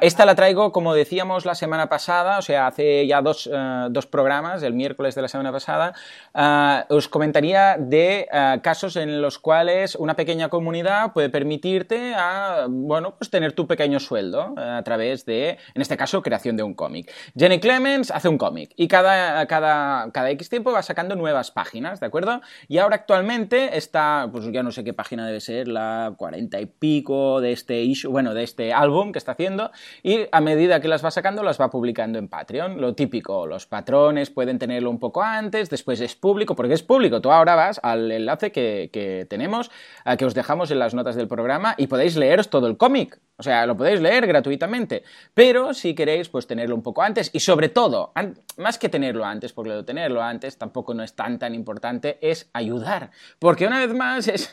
Esta 0.00 0.24
la 0.24 0.36
traigo, 0.36 0.70
como 0.70 0.94
decíamos 0.94 1.44
la 1.44 1.56
semana 1.56 1.88
pasada, 1.88 2.38
o 2.38 2.42
sea, 2.42 2.68
hace 2.68 3.04
ya 3.08 3.20
dos, 3.20 3.50
eh, 3.52 3.86
dos 3.90 4.06
programas, 4.06 4.62
el 4.62 4.72
miércoles 4.72 5.16
de 5.16 5.22
la 5.22 5.28
semana 5.28 5.50
pasada, 5.50 5.94
ah, 6.34 6.86
os 6.88 7.08
comentaría 7.08 7.78
de 7.80 8.28
ah, 8.30 8.60
casos 8.62 8.94
en 8.94 9.20
los 9.20 9.40
cuales 9.40 9.96
una 9.96 10.14
pequeña 10.14 10.50
comunidad 10.50 11.12
puede 11.12 11.30
permitirte 11.30 12.14
a, 12.14 12.66
bueno, 12.68 13.16
pues 13.18 13.28
tener 13.28 13.54
tu 13.54 13.66
pequeño 13.66 13.98
sueldo 13.98 14.54
eh, 14.56 14.60
a 14.60 14.84
través 14.84 15.26
de, 15.26 15.58
en 15.74 15.82
este 15.82 15.96
caso, 15.96 16.22
creación 16.22 16.56
de 16.56 16.62
un 16.62 16.74
cómic. 16.74 16.91
Jenny 17.36 17.60
Clemens 17.60 18.10
hace 18.10 18.28
un 18.28 18.38
cómic 18.38 18.72
y 18.76 18.88
cada, 18.88 19.46
cada, 19.46 20.10
cada 20.12 20.30
X 20.30 20.48
tiempo 20.48 20.72
va 20.72 20.82
sacando 20.82 21.16
nuevas 21.16 21.50
páginas, 21.50 22.00
¿de 22.00 22.06
acuerdo? 22.06 22.40
Y 22.68 22.78
ahora 22.78 22.96
actualmente 22.96 23.76
está, 23.76 24.28
pues 24.30 24.50
ya 24.52 24.62
no 24.62 24.70
sé 24.70 24.84
qué 24.84 24.92
página 24.92 25.26
debe 25.26 25.40
ser, 25.40 25.68
la 25.68 26.14
cuarenta 26.16 26.60
y 26.60 26.66
pico 26.66 27.40
de 27.40 27.52
este 27.52 27.82
issue, 27.82 28.10
bueno, 28.10 28.34
de 28.34 28.42
este 28.42 28.72
álbum 28.72 29.12
que 29.12 29.18
está 29.18 29.32
haciendo 29.32 29.70
y 30.02 30.26
a 30.30 30.40
medida 30.40 30.80
que 30.80 30.88
las 30.88 31.04
va 31.04 31.10
sacando 31.10 31.42
las 31.42 31.60
va 31.60 31.70
publicando 31.70 32.18
en 32.18 32.28
Patreon. 32.28 32.80
Lo 32.80 32.94
típico, 32.94 33.46
los 33.46 33.66
patrones 33.66 34.30
pueden 34.30 34.58
tenerlo 34.58 34.90
un 34.90 34.98
poco 34.98 35.22
antes, 35.22 35.70
después 35.70 36.00
es 36.00 36.14
público, 36.14 36.54
porque 36.54 36.74
es 36.74 36.82
público. 36.82 37.20
Tú 37.20 37.30
ahora 37.30 37.54
vas 37.54 37.80
al 37.82 38.10
enlace 38.10 38.52
que, 38.52 39.26
tenemos, 39.28 39.70
que 40.18 40.24
os 40.24 40.34
dejamos 40.34 40.70
en 40.70 40.78
las 40.78 40.94
notas 40.94 41.16
del 41.16 41.28
programa 41.28 41.74
y 41.76 41.86
podéis 41.86 42.16
leeros 42.16 42.50
todo 42.50 42.66
el 42.66 42.76
cómic. 42.76 43.20
O 43.38 43.42
sea, 43.42 43.66
lo 43.66 43.76
podéis 43.76 44.00
leer 44.00 44.26
gratuitamente. 44.26 45.02
Pero 45.34 45.74
si 45.74 45.94
queréis, 45.94 46.28
pues 46.28 46.46
tenerlo 46.46 46.74
un 46.74 46.81
poco 46.82 47.02
antes. 47.02 47.30
Y 47.32 47.40
sobre 47.40 47.68
todo, 47.68 48.12
más 48.56 48.78
que 48.78 48.88
tenerlo 48.88 49.24
antes, 49.24 49.52
porque 49.52 49.70
lo 49.70 49.76
de 49.76 49.82
tenerlo 49.84 50.22
antes 50.22 50.58
tampoco 50.58 50.94
no 50.94 51.02
es 51.02 51.14
tan 51.14 51.38
tan 51.38 51.54
importante, 51.54 52.18
es 52.20 52.48
ayudar. 52.52 53.10
Porque 53.38 53.66
una 53.66 53.78
vez 53.78 53.94
más, 53.94 54.28
es, 54.28 54.52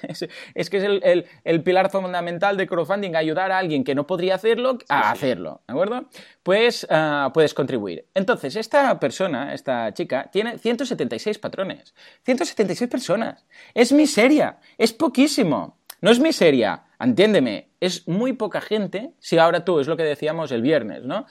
es, 0.53 0.69
que 0.69 0.77
es 0.77 0.83
el, 0.83 1.25
el, 1.43 1.63
pilar 1.63 1.89
fundamental 1.89 2.57
de 2.57 2.67
crowdfunding, 2.67 3.15
ayudar 3.15 3.51
a 3.51 3.57
alguien 3.57 3.83
que 3.83 3.95
no 3.95 4.07
podría 4.07 4.35
hacerlo 4.35 4.77
a 4.89 5.11
hacerlo. 5.11 5.61
¿De 5.67 5.73
acuerdo? 5.73 6.05
Pues 6.43 6.87
ah, 6.89 7.31
puedes 7.33 7.53
contribuir. 7.53 8.05
Entonces, 8.13 8.55
esta 8.55 8.99
persona, 8.99 9.53
esta 9.53 9.93
chica, 9.93 10.29
tiene 10.31 10.57
176 10.57 11.39
patrones. 11.39 11.93
176 12.23 12.89
personas. 12.89 13.45
Es 13.73 13.91
miseria. 13.91 14.59
Es 14.77 14.93
poquísimo. 14.93 15.77
No 16.01 16.11
es 16.11 16.19
miseria. 16.19 16.83
Entiéndeme, 16.99 17.69
es 17.79 18.07
muy 18.07 18.33
poca 18.33 18.59
gente, 18.59 19.11
si 19.19 19.37
ahora 19.37 19.63
tú, 19.63 19.79
es 19.79 19.87
lo 19.87 19.95
que 19.95 20.03
decíamos 20.03 20.51
el 20.51 20.61
viernes, 20.61 21.03
¿no? 21.03 21.25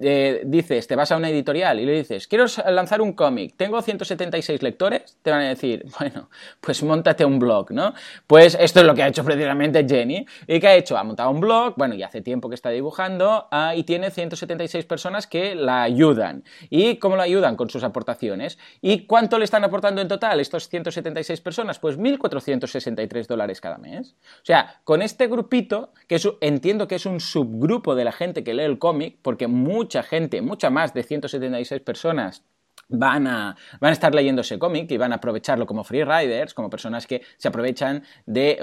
Eh, 0.00 0.42
dices, 0.44 0.86
te 0.88 0.96
vas 0.96 1.12
a 1.12 1.16
una 1.16 1.28
editorial 1.28 1.78
y 1.78 1.86
le 1.86 1.92
dices, 1.92 2.26
quiero 2.26 2.46
lanzar 2.68 3.00
un 3.00 3.12
cómic, 3.12 3.54
tengo 3.56 3.80
176 3.80 4.60
lectores, 4.62 5.18
te 5.22 5.30
van 5.30 5.42
a 5.42 5.48
decir, 5.48 5.84
bueno, 6.00 6.28
pues 6.60 6.82
montate 6.82 7.24
un 7.24 7.38
blog, 7.38 7.70
¿no? 7.70 7.94
Pues 8.26 8.56
esto 8.58 8.80
es 8.80 8.86
lo 8.86 8.94
que 8.94 9.04
ha 9.04 9.08
hecho 9.08 9.24
precisamente 9.24 9.86
Jenny. 9.88 10.26
¿Y 10.46 10.58
qué 10.58 10.68
ha 10.68 10.74
hecho? 10.74 10.98
Ha 10.98 11.04
montado 11.04 11.30
un 11.30 11.40
blog, 11.40 11.74
bueno, 11.76 11.94
y 11.94 12.02
hace 12.02 12.20
tiempo 12.20 12.48
que 12.48 12.56
está 12.56 12.70
dibujando, 12.70 13.46
ah, 13.50 13.74
y 13.76 13.84
tiene 13.84 14.10
176 14.10 14.84
personas 14.86 15.26
que 15.28 15.54
la 15.54 15.82
ayudan. 15.82 16.42
¿Y 16.70 16.96
cómo 16.96 17.16
la 17.16 17.22
ayudan? 17.22 17.54
Con 17.54 17.70
sus 17.70 17.84
aportaciones. 17.84 18.58
¿Y 18.80 19.06
cuánto 19.06 19.38
le 19.38 19.44
están 19.44 19.62
aportando 19.62 20.00
en 20.00 20.08
total 20.08 20.40
estos 20.40 20.68
176 20.68 21.40
personas? 21.40 21.78
Pues 21.78 21.98
1.463 21.98 23.26
dólares 23.26 23.60
cada 23.60 23.78
mes. 23.78 24.16
O 24.42 24.44
sea, 24.44 24.71
con 24.84 25.02
este 25.02 25.26
grupo 25.26 25.92
que 26.08 26.20
entiendo 26.40 26.88
que 26.88 26.94
es 26.94 27.06
un 27.06 27.20
subgrupo 27.20 27.94
de 27.94 28.04
la 28.04 28.12
gente 28.12 28.44
que 28.44 28.54
lee 28.54 28.64
el 28.64 28.78
cómic, 28.78 29.18
porque 29.22 29.46
mucha 29.46 30.02
gente, 30.02 30.42
mucha 30.42 30.70
más 30.70 30.94
de 30.94 31.02
176 31.02 31.80
personas, 31.82 32.44
van 32.88 33.26
a, 33.26 33.56
van 33.80 33.90
a 33.90 33.92
estar 33.92 34.14
leyendo 34.14 34.42
ese 34.42 34.58
cómic 34.58 34.90
y 34.90 34.96
van 34.96 35.12
a 35.12 35.16
aprovecharlo 35.16 35.66
como 35.66 35.84
free 35.84 36.04
riders, 36.04 36.54
como 36.54 36.70
personas 36.70 37.06
que 37.06 37.22
se 37.36 37.48
aprovechan 37.48 38.04
de, 38.26 38.58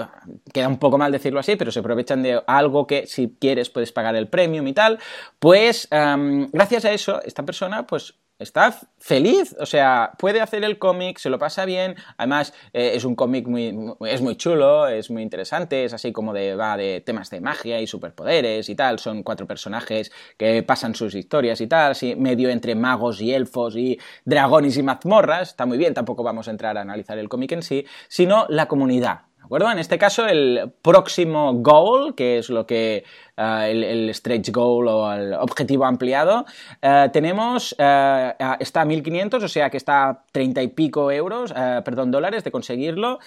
queda 0.53 0.67
un 0.67 0.77
poco 0.77 0.97
mal 0.97 1.11
decirlo 1.11 1.39
así, 1.39 1.55
pero 1.55 1.71
se 1.71 1.79
aprovechan 1.79 2.21
de 2.21 2.41
algo 2.47 2.85
que 2.87 3.07
si 3.07 3.35
quieres 3.39 3.69
puedes 3.69 3.91
pagar 3.91 4.15
el 4.15 4.27
premium 4.27 4.67
y 4.67 4.73
tal, 4.73 4.99
pues 5.39 5.87
gracias 5.89 6.85
a 6.85 6.91
eso 6.91 7.21
esta 7.23 7.43
persona 7.43 7.85
pues 7.87 8.15
está 8.39 8.73
feliz, 8.97 9.55
o 9.59 9.65
sea, 9.65 10.13
puede 10.17 10.41
hacer 10.41 10.63
el 10.63 10.79
cómic, 10.79 11.17
se 11.17 11.29
lo 11.29 11.37
pasa 11.37 11.65
bien, 11.65 11.95
además 12.17 12.53
eh, 12.73 12.91
es 12.95 13.03
un 13.03 13.15
cómic 13.15 13.47
muy, 13.47 13.93
es 14.07 14.21
muy 14.21 14.37
chulo, 14.37 14.87
es 14.87 15.11
muy 15.11 15.21
interesante, 15.21 15.83
es 15.83 15.93
así 15.93 16.11
como 16.11 16.33
de, 16.33 16.55
va 16.55 16.77
de 16.77 17.01
temas 17.01 17.29
de 17.29 17.41
magia 17.41 17.81
y 17.81 17.87
superpoderes 17.87 18.69
y 18.69 18.75
tal, 18.75 18.99
son 18.99 19.23
cuatro 19.23 19.45
personajes 19.45 20.11
que 20.37 20.63
pasan 20.63 20.95
sus 20.95 21.13
historias 21.15 21.59
y 21.61 21.67
tal, 21.67 21.91
así 21.91 22.15
medio 22.15 22.49
entre 22.49 22.75
magos 22.75 23.19
y 23.21 23.33
elfos 23.33 23.75
y 23.75 23.99
dragones 24.23 24.77
y 24.77 24.83
mazmorras, 24.83 25.49
está 25.49 25.65
muy 25.65 25.77
bien, 25.77 25.93
tampoco 25.93 26.23
vamos 26.23 26.47
a 26.47 26.51
entrar 26.51 26.77
a 26.77 26.81
analizar 26.81 27.17
el 27.17 27.27
cómic 27.27 27.51
en 27.51 27.63
sí, 27.63 27.85
sino 28.07 28.45
la 28.47 28.67
comunidad, 28.67 29.28
acuerdo? 29.49 29.71
En 29.71 29.79
este 29.79 29.97
caso, 29.97 30.27
el 30.27 30.71
próximo 30.83 31.53
goal, 31.55 32.13
que 32.13 32.37
es 32.37 32.51
lo 32.51 32.67
que 32.67 33.03
uh, 33.35 33.63
el, 33.63 34.13
stretch 34.13 34.51
goal 34.51 34.87
o 34.87 35.11
el 35.11 35.33
objetivo 35.33 35.85
ampliado, 35.85 36.45
uh, 36.83 37.09
tenemos, 37.11 37.73
uh, 37.73 38.55
está 38.59 38.81
a 38.81 38.85
1500, 38.85 39.43
o 39.43 39.47
sea 39.47 39.71
que 39.71 39.77
está 39.77 40.09
a 40.09 40.23
30 40.31 40.61
y 40.61 40.67
pico 40.67 41.11
euros, 41.11 41.51
perdón, 41.83 42.11
dólares 42.11 42.43
de 42.43 42.51
conseguirlo, 42.51 43.19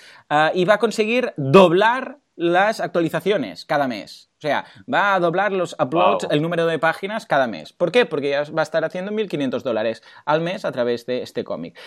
y 0.54 0.64
va 0.64 0.74
a 0.74 0.78
conseguir 0.78 1.32
doblar 1.36 2.18
las 2.36 2.80
actualizaciones 2.80 3.64
cada 3.64 3.88
mes. 3.88 4.30
O 4.38 4.42
sea, 4.42 4.64
va 4.92 5.14
a 5.14 5.20
doblar 5.20 5.52
los 5.52 5.74
uploads, 5.78 6.28
el 6.30 6.40
número 6.40 6.66
de 6.66 6.78
páginas 6.78 7.26
cada 7.26 7.46
mes. 7.46 7.72
¿Por 7.72 7.90
qué? 7.90 8.06
Porque 8.06 8.30
ya 8.30 8.44
va 8.44 8.62
a 8.62 8.64
estar 8.64 8.84
haciendo 8.84 9.12
1.500 9.12 9.62
dólares 9.62 10.02
al 10.24 10.40
mes 10.40 10.64
a 10.64 10.72
través 10.72 11.04
de 11.06 11.22
este 11.22 11.44
cómic. 11.44 11.78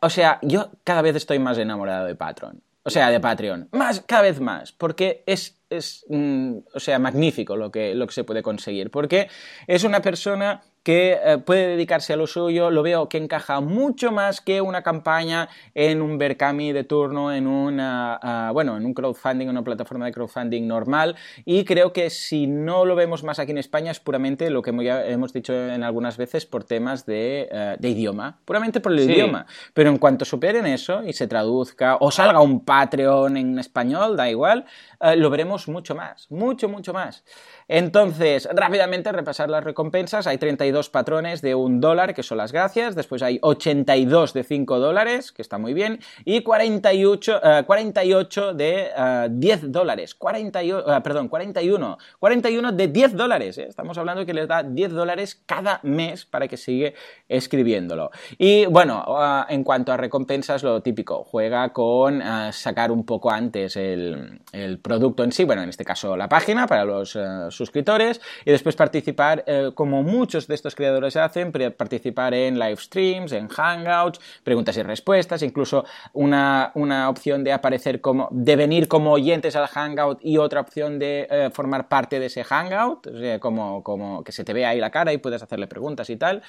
o 0.00 0.10
sea, 0.10 0.38
yo 0.42 0.70
cada 0.84 1.02
vez 1.02 1.16
estoy 1.16 1.38
más 1.38 1.58
enamorado 1.58 2.06
de 2.06 2.14
Patreon. 2.14 2.62
O 2.84 2.90
sea, 2.90 3.10
de 3.10 3.18
Patreon. 3.18 3.68
Más, 3.72 4.02
cada 4.02 4.22
vez 4.22 4.40
más. 4.40 4.72
Porque 4.72 5.24
es, 5.26 5.58
es 5.70 6.04
mm, 6.08 6.58
o 6.74 6.80
sea, 6.80 6.98
magnífico 6.98 7.56
lo 7.56 7.70
que, 7.70 7.94
lo 7.94 8.06
que 8.06 8.12
se 8.12 8.24
puede 8.24 8.42
conseguir. 8.42 8.90
Porque 8.90 9.28
es 9.66 9.84
una 9.84 10.02
persona 10.02 10.62
que 10.84 11.18
eh, 11.24 11.38
puede 11.38 11.68
dedicarse 11.68 12.12
a 12.12 12.16
lo 12.16 12.26
suyo, 12.26 12.70
lo 12.70 12.82
veo 12.82 13.08
que 13.08 13.16
encaja 13.16 13.60
mucho 13.60 14.12
más 14.12 14.40
que 14.42 14.60
una 14.60 14.82
campaña 14.82 15.48
en 15.74 16.02
un 16.02 16.18
Berkami 16.18 16.72
de 16.72 16.84
turno, 16.84 17.32
en 17.32 17.46
una, 17.46 18.20
ah, 18.22 18.50
bueno, 18.52 18.76
en 18.76 18.84
un 18.84 18.92
crowdfunding, 18.92 19.48
una 19.48 19.64
plataforma 19.64 20.04
de 20.04 20.12
crowdfunding 20.12 20.68
normal, 20.68 21.16
y 21.46 21.64
creo 21.64 21.92
que 21.92 22.10
si 22.10 22.46
no 22.46 22.84
lo 22.84 22.94
vemos 22.94 23.24
más 23.24 23.38
aquí 23.38 23.50
en 23.50 23.58
España 23.58 23.90
es 23.90 23.98
puramente 23.98 24.50
lo 24.50 24.60
que 24.60 24.72
ya 24.84 25.06
hemos 25.06 25.32
dicho 25.32 25.54
en 25.54 25.82
algunas 25.82 26.18
veces 26.18 26.44
por 26.44 26.64
temas 26.64 27.06
de, 27.06 27.48
eh, 27.50 27.76
idioma, 27.80 28.38
puramente 28.44 28.80
por 28.80 28.92
el 28.92 29.00
idioma. 29.00 29.46
Pero 29.72 29.88
en 29.88 29.96
cuanto 29.96 30.24
superen 30.24 30.66
eso 30.66 31.02
y 31.02 31.14
se 31.14 31.26
traduzca 31.26 31.96
o 32.00 32.10
salga 32.10 32.40
un 32.40 32.64
Patreon 32.64 33.36
en 33.38 33.58
español, 33.58 34.16
da 34.16 34.28
igual, 34.28 34.66
eh, 35.00 35.16
lo 35.16 35.30
veremos 35.30 35.66
mucho 35.68 35.94
más, 35.94 36.30
mucho, 36.30 36.68
mucho 36.68 36.92
más. 36.92 37.24
Entonces, 37.68 38.48
rápidamente 38.52 39.10
repasar 39.12 39.48
las 39.48 39.64
recompensas. 39.64 40.26
Hay 40.26 40.38
32 40.38 40.90
patrones 40.90 41.40
de 41.40 41.54
un 41.54 41.80
dólar, 41.80 42.14
que 42.14 42.22
son 42.22 42.38
las 42.38 42.52
gracias. 42.52 42.94
Después 42.94 43.22
hay 43.22 43.38
82 43.42 44.34
de 44.34 44.44
5 44.44 44.78
dólares, 44.78 45.32
que 45.32 45.42
está 45.42 45.58
muy 45.58 45.72
bien. 45.72 46.00
Y 46.24 46.42
48, 46.42 47.40
48 47.66 48.50
eh, 48.50 48.54
de 48.54 49.28
10 49.30 49.62
eh, 49.62 49.66
dólares. 49.68 50.14
48, 50.14 50.96
eh, 50.96 51.00
perdón, 51.00 51.28
41. 51.28 51.98
41 52.18 52.72
de 52.72 52.88
10 52.88 53.16
dólares. 53.16 53.58
Estamos 53.58 53.96
hablando 53.96 54.26
que 54.26 54.34
les 54.34 54.46
da 54.46 54.62
10 54.62 54.92
dólares 54.92 55.42
cada 55.46 55.80
mes 55.82 56.26
para 56.26 56.48
que 56.48 56.56
siga 56.56 56.92
escribiéndolo. 57.28 58.10
Y 58.38 58.66
bueno, 58.66 59.04
en 59.48 59.64
cuanto 59.64 59.92
a 59.92 59.96
recompensas, 59.96 60.62
lo 60.62 60.82
típico. 60.82 61.24
Juega 61.24 61.72
con 61.72 62.22
sacar 62.52 62.90
un 62.92 63.04
poco 63.06 63.30
antes 63.30 63.76
el, 63.76 64.40
producto 64.82 65.24
en 65.24 65.32
sí. 65.32 65.44
Bueno, 65.44 65.62
en 65.62 65.68
este 65.68 65.84
caso 65.84 66.16
la 66.16 66.28
página 66.28 66.66
para 66.66 66.84
los 66.84 67.16
suscriptores 67.56 68.20
y 68.44 68.50
después 68.50 68.76
participar, 68.76 69.44
eh, 69.46 69.70
como 69.74 70.02
muchos 70.02 70.46
de 70.46 70.54
estos 70.54 70.74
creadores 70.74 71.16
hacen, 71.16 71.52
participar 71.52 72.34
en 72.34 72.58
live 72.58 72.76
streams, 72.76 73.32
en 73.32 73.48
hangouts, 73.48 74.20
preguntas 74.42 74.76
y 74.76 74.82
respuestas, 74.82 75.42
incluso 75.42 75.84
una, 76.12 76.72
opción 77.08 77.44
de 77.44 77.52
aparecer 77.52 78.00
como, 78.00 78.28
de 78.30 78.56
venir 78.56 78.88
como 78.88 79.12
oyentes 79.12 79.56
al 79.56 79.66
hangout 79.68 80.18
y 80.22 80.38
otra 80.38 80.60
opción 80.60 80.98
de 80.98 81.26
eh, 81.30 81.50
formar 81.52 81.88
parte 81.88 82.18
de 82.18 82.26
ese 82.26 82.44
hangout, 82.44 83.08
como, 83.40 83.82
como 83.82 84.22
que 84.22 84.32
se 84.32 84.44
te 84.44 84.52
vea 84.52 84.70
ahí 84.70 84.80
la 84.80 84.90
cara 84.90 85.12
y 85.12 85.18
puedes 85.18 85.42
hacerle 85.42 85.66
preguntas 85.66 86.10
y 86.10 86.16
tal 86.16 86.42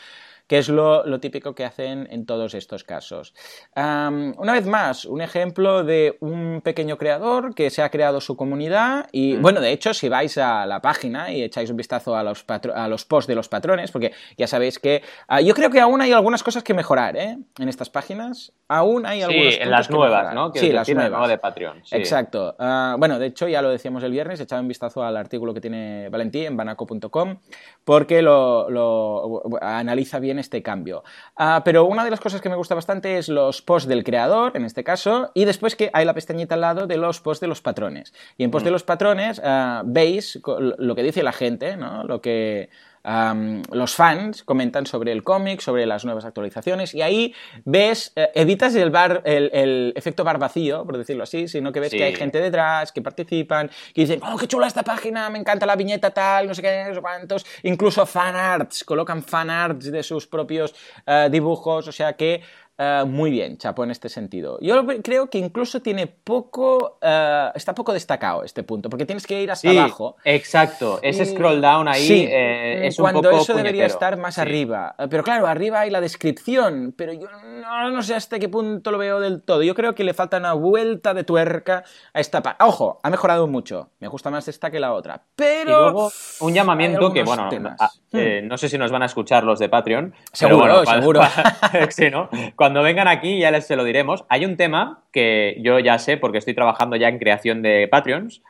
que 0.48 0.58
es 0.60 0.70
lo, 0.70 1.04
típico 1.20 1.56
que 1.56 1.66
hacen 1.66 2.08
en 2.12 2.26
todos 2.26 2.54
estos 2.54 2.84
casos. 2.84 3.34
una 3.76 4.54
vez 4.54 4.66
más, 4.66 5.06
un 5.06 5.22
ejemplo 5.22 5.84
de 5.84 6.18
un 6.20 6.62
pequeño 6.62 6.98
creador 6.98 7.56
que 7.56 7.70
se 7.70 7.82
ha 7.82 7.90
creado 7.90 8.22
su 8.22 8.36
comunidad 8.36 9.08
y, 9.12 9.34
mm. 9.34 9.42
bueno, 9.42 9.62
de 9.62 9.72
hecho, 9.72 9.94
si 9.94 10.10
vais 10.10 10.38
a 10.38 10.66
la 10.66 10.82
página 10.82 11.32
y 11.32 11.42
echáis 11.42 11.70
un 11.70 11.78
vistazo 11.78 12.16
a 12.16 12.24
los, 12.24 12.46
a 12.48 12.88
los 12.88 13.06
posts 13.06 13.28
de 13.28 13.36
los 13.36 13.50
patrones, 13.50 13.92
porque 13.92 14.14
ya 14.38 14.48
sabéis 14.48 14.80
que 14.80 15.04
ah, 15.28 15.42
yo 15.42 15.54
creo 15.54 15.70
que 15.70 15.80
aún 15.80 16.02
hay 16.02 16.12
algunas 16.12 16.44
cosas 16.44 16.64
que 16.64 16.74
mejorar 16.74 17.18
¿eh? 17.18 17.38
en 17.60 17.70
estas 17.70 17.90
páginas. 17.90 18.52
Aún 18.68 19.06
hay 19.06 19.22
algunas 19.22 19.56
Sí, 19.56 19.62
en 19.62 19.70
las 19.70 19.90
nuevas, 19.90 20.34
¿no? 20.34 20.52
sí, 20.54 20.72
las 20.72 20.90
nuevas. 20.90 21.30
de 21.30 21.38
Patreon. 21.38 21.84
Exacto. 21.92 22.56
Ah, 22.60 22.96
bueno, 22.98 23.20
de 23.20 23.28
hecho, 23.28 23.48
ya 23.48 23.62
lo 23.62 23.70
decíamos 23.70 24.04
el 24.04 24.12
viernes, 24.12 24.40
echad 24.40 24.60
un 24.60 24.68
vistazo 24.68 25.04
al 25.04 25.18
artículo 25.18 25.54
que 25.54 25.62
tiene 25.62 26.10
Valentí 26.10 26.46
en 26.46 26.58
banaco.com, 26.58 27.38
porque 27.84 28.22
lo, 28.22 28.70
lo 28.70 29.44
analiza 29.62 30.20
bien 30.20 30.35
este 30.40 30.62
cambio. 30.62 31.04
Ah, 31.36 31.62
pero 31.64 31.86
una 31.86 32.04
de 32.04 32.12
las 32.12 32.20
cosas 32.20 32.42
que 32.42 32.50
me 32.50 32.56
gusta 32.56 32.76
bastante 32.76 33.18
es 33.18 33.30
los 33.30 33.62
posts 33.62 33.88
del 33.88 34.04
creador, 34.04 34.52
en 34.56 34.66
este 34.66 34.84
caso, 34.84 35.32
y 35.34 35.46
después 35.46 35.76
que 35.76 35.90
hay 35.94 36.06
la 36.06 36.14
pestañita 36.14 36.56
al 36.56 36.62
lado 36.62 36.88
de 36.88 36.98
los 36.98 37.22
posts 37.22 37.42
de 37.42 37.48
los 37.48 37.62
patrones. 37.62 38.14
Y 38.38 38.44
en 38.44 38.52
post 38.52 38.66
de 38.66 38.72
mm. 38.72 38.74
los 38.74 38.84
patrones 38.84 39.42
ah, 39.44 39.84
veis 39.86 40.40
lo 40.46 40.96
que 40.96 41.04
dice 41.04 41.24
la 41.24 41.34
gente, 41.34 41.78
¿no? 41.78 42.04
Lo 42.04 42.22
que 42.22 42.70
los 43.06 43.96
fans 43.96 44.44
comentan 44.44 44.88
sobre 44.88 45.12
el 45.12 45.24
cómic, 45.24 45.60
sobre 45.62 45.86
las 45.86 46.06
nuevas 46.06 46.26
actualizaciones, 46.26 46.94
y 46.96 47.02
ahí 47.02 47.34
ves, 47.64 48.12
eh, 48.16 48.32
evitas 48.34 48.74
el, 48.76 48.90
bar, 48.90 49.22
el, 49.26 49.94
efecto 49.96 50.24
bar 50.24 50.40
vacío, 50.40 50.86
por 50.86 50.98
decirlo 50.98 51.24
así, 51.24 51.48
sino 51.48 51.72
que 51.72 51.80
ves 51.80 51.92
que 51.92 52.04
hay 52.04 52.16
gente 52.16 52.40
detrás, 52.40 52.92
que 52.92 53.02
participan, 53.02 53.70
que 53.94 54.02
dicen, 54.02 54.22
oh, 54.24 54.38
qué 54.38 54.48
chula 54.48 54.68
esta 54.68 54.84
página, 54.84 55.30
me 55.30 55.38
encanta 55.38 55.66
la 55.66 55.76
viñeta 55.76 56.12
tal, 56.12 56.48
no 56.48 56.56
sé 56.56 56.62
qué, 56.62 56.86
no 56.88 56.96
sé 56.96 57.02
cuántos, 57.02 57.46
incluso 57.64 58.06
fanarts, 58.06 58.84
colocan 58.84 59.22
fanarts 59.24 59.92
de 59.92 60.02
sus 60.02 60.26
propios 60.26 60.74
eh, 61.06 61.30
dibujos, 61.32 61.88
o 61.88 61.92
sea 61.92 62.14
que 62.14 62.42
eh, 62.78 63.04
muy 63.08 63.32
bien, 63.32 63.58
Chapo, 63.58 63.86
en 63.86 63.92
este 63.92 64.10
sentido. 64.10 64.58
Yo 64.60 64.86
creo 65.02 65.30
que 65.30 65.38
incluso 65.38 65.82
tiene 65.82 66.08
poco, 66.08 66.98
uh, 67.02 67.52
está 67.56 67.74
poco 67.74 67.94
destacado 67.94 68.44
este 68.44 68.64
punto, 68.64 68.90
porque 68.90 69.06
tienes 69.06 69.26
que 69.26 69.42
ir 69.42 69.50
hasta 69.50 69.70
abajo. 69.70 70.18
Exacto, 70.26 71.00
ese 71.02 71.26
scroll 71.26 71.62
down 71.62 71.88
ahí 71.88 72.06
sí, 72.06 72.28
eh, 72.30 72.88
es 72.88 72.98
cuando 72.98 73.20
un 73.20 73.26
poco 73.26 73.44
eso 73.44 73.54
debería 73.54 73.86
estar 73.86 74.18
más 74.18 74.38
arriba. 74.40 74.94
Pero 75.10 75.24
claro, 75.24 75.48
arriba 75.48 75.82
hay 75.82 75.90
la 75.90 76.02
descripción, 76.02 76.94
pero 76.98 77.14
yo 77.14 77.28
no, 77.62 77.92
no, 77.92 78.04
sé 78.04 78.14
hasta 78.14 78.40
qué 78.40 78.50
punto 78.50 78.92
lo 78.92 78.98
veo 78.98 79.22
del 79.22 79.42
todo. 79.42 79.64
Yo 79.64 79.74
creo 79.74 79.96
que 79.96 80.04
le 80.04 80.14
falta 80.14 80.38
una 80.38 80.52
vuelta 80.52 81.14
de 81.14 81.24
tuerca 81.24 81.86
a 82.14 82.20
esta 82.20 82.44
parte. 82.44 82.62
Ojo, 82.66 83.00
ha 83.04 83.10
mejorado 83.10 83.48
mucho. 83.48 83.92
Me 84.00 84.10
gusta 84.10 84.30
más 84.30 84.50
esta 84.50 84.70
que 84.70 84.82
la 84.82 84.92
otra. 84.94 85.24
Pero. 85.36 86.10
un 86.42 86.54
llamamiento 86.54 87.14
que, 87.14 87.24
bueno, 87.24 87.50
hmm. 87.50 88.48
no 88.48 88.58
sé 88.58 88.68
si 88.68 88.78
nos 88.78 88.92
van 88.92 89.04
a 89.04 89.06
escuchar 89.06 89.46
los 89.46 89.60
de 89.60 89.70
Patreon. 89.70 90.14
Seguro, 90.34 90.86
seguro. 90.86 91.22
sí, 91.90 92.10
¿no? 92.10 92.28
cuando 92.66 92.82
vengan 92.82 93.08
aquí 93.08 93.38
ya 93.38 93.52
les 93.52 93.68
se 93.68 93.76
lo 93.76 93.84
diremos. 93.84 94.26
Hay 94.28 94.44
un 94.44 94.58
tema 94.58 95.04
que 95.12 95.56
yo 95.62 95.78
ya 95.78 96.00
sé 96.00 96.18
porque 96.18 96.40
estoy 96.40 96.56
trabajando 96.56 96.96
ya 96.96 97.10
en 97.10 97.20
creación 97.20 97.62
de 97.62 97.88
Patreons 97.88 98.42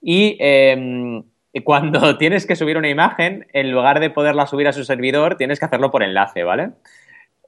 y 0.00 0.36
em, 0.38 1.24
cuando 1.64 2.16
tienes 2.16 2.46
que 2.46 2.54
subir 2.54 2.76
una 2.76 2.88
imagen, 2.88 3.48
en 3.52 3.72
lugar 3.72 3.98
de 3.98 4.10
poderla 4.10 4.46
subir 4.46 4.68
a 4.68 4.72
su 4.72 4.84
servidor, 4.84 5.34
tienes 5.36 5.58
que 5.58 5.64
hacerlo 5.64 5.90
por 5.90 6.04
enlace, 6.04 6.44
¿vale? 6.44 6.70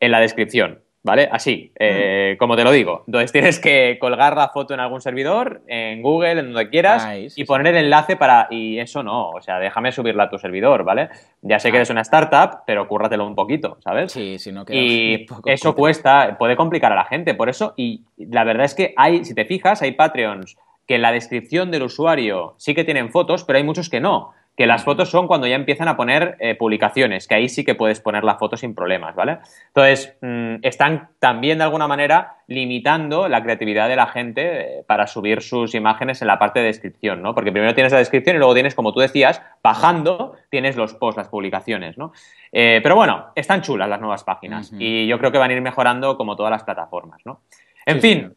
En 0.01 0.11
la 0.11 0.19
descripción. 0.19 0.81
¿Vale? 1.07 1.29
Así, 1.31 1.71
eh, 1.79 2.33
mm. 2.35 2.39
como 2.39 2.57
te 2.57 2.65
lo 2.65 2.73
digo. 2.73 3.05
Entonces 3.07 3.31
tienes 3.33 3.61
que 3.61 3.97
colgar 4.01 4.37
la 4.37 4.49
foto 4.49 4.75
en 4.75 4.81
algún 4.81 5.01
servidor, 5.01 5.63
en 5.69 6.03
Google, 6.03 6.41
en 6.41 6.53
donde 6.53 6.69
quieras, 6.69 7.09
y 7.37 7.45
poner 7.45 7.69
el 7.69 7.85
enlace 7.85 8.17
para. 8.17 8.49
Y 8.51 8.81
eso 8.81 9.05
no, 9.05 9.31
o 9.31 9.41
sea, 9.41 9.61
déjame 9.61 9.93
subirla 9.93 10.25
a 10.25 10.31
tu 10.31 10.37
servidor, 10.37 10.83
¿vale? 10.83 11.09
Ya 11.43 11.61
sé 11.61 11.71
que 11.71 11.77
eres 11.77 11.91
una 11.91 12.01
startup, 12.01 12.65
pero 12.67 12.89
cúrratelo 12.89 13.25
un 13.25 13.37
poquito, 13.37 13.79
¿sabes? 13.85 14.11
Sí, 14.11 14.41
si 14.41 14.51
no 14.51 14.65
Y 14.69 15.27
eso 15.47 15.77
cuesta, 15.77 16.37
puede 16.39 16.57
complicar 16.57 16.93
a 16.93 16.97
la 16.97 17.05
gente. 17.05 17.35
Por 17.35 17.49
eso, 17.49 17.73
y 17.77 18.03
la 18.19 18.43
verdad 18.43 18.65
es 18.65 18.75
que 18.75 18.93
hay, 18.97 19.25
si 19.25 19.33
te 19.33 19.45
fijas, 19.45 19.83
hay 19.83 19.93
Patreons 19.93 20.57
que 20.89 20.97
en 20.97 21.03
la 21.03 21.13
descripción 21.13 21.71
del 21.71 21.85
usuario 21.85 22.55
sí 22.59 22.75
que 22.75 22.83
tienen 22.83 23.11
fotos, 23.11 23.45
pero 23.45 23.59
hay 23.59 23.65
muchos 23.65 23.89
que 23.89 24.01
no 24.01 24.33
que 24.57 24.67
las 24.67 24.85
fotos 24.85 25.11
son 25.11 25.27
cuando 25.27 25.47
ya 25.47 25.55
empiezan 25.55 25.87
a 25.87 25.97
poner 25.97 26.37
eh, 26.41 26.55
publicaciones, 26.55 27.29
que 27.29 27.35
ahí 27.35 27.49
sí 27.49 27.65
que 27.65 27.75
puedes 27.75 28.01
poner 28.01 28.25
la 28.25 28.37
foto 28.37 28.57
sin 28.57 28.75
problemas, 28.75 29.15
¿vale? 29.15 29.39
Entonces, 29.69 30.17
mm, 30.23 30.57
están 30.63 31.11
también 31.19 31.59
de 31.59 31.65
alguna 31.65 31.87
manera 31.87 32.37
limitando 32.47 33.29
la 33.29 33.43
creatividad 33.43 33.89
de 33.89 33.97
la 33.97 34.07
gente 34.07 34.79
eh, 34.79 34.85
para 34.87 35.07
subir 35.07 35.43
sus 35.43 35.75
imágenes 35.75 36.23
en 36.23 36.29
la 36.29 36.39
parte 36.39 36.61
de 36.61 36.67
descripción, 36.67 37.21
¿no? 37.21 37.35
Porque 37.35 37.53
primero 37.53 37.75
tienes 37.75 37.93
la 37.93 37.99
descripción 37.99 38.37
y 38.37 38.39
luego 38.39 38.55
tienes, 38.55 38.75
como 38.75 38.95
tú 38.95 39.01
decías, 39.01 39.43
bajando, 39.63 40.37
tienes 40.49 40.77
los 40.77 40.95
posts, 40.95 41.19
las 41.19 41.29
publicaciones, 41.29 41.99
¿no? 41.99 42.13
Eh, 42.51 42.81
pero 42.83 42.97
bueno, 42.97 43.27
están 43.35 43.61
chulas 43.61 43.91
las 43.91 44.01
nuevas 44.01 44.25
páginas 44.25 44.73
y 44.79 45.07
yo 45.07 45.19
creo 45.19 45.33
que 45.33 45.39
van 45.39 45.51
a 45.51 45.55
ir 45.55 45.61
mejorando 45.61 46.17
como 46.17 46.35
todas 46.35 46.51
las 46.51 46.65
plataformas, 46.65 47.21
¿no? 47.27 47.43
En 47.85 48.01
fin, 48.01 48.35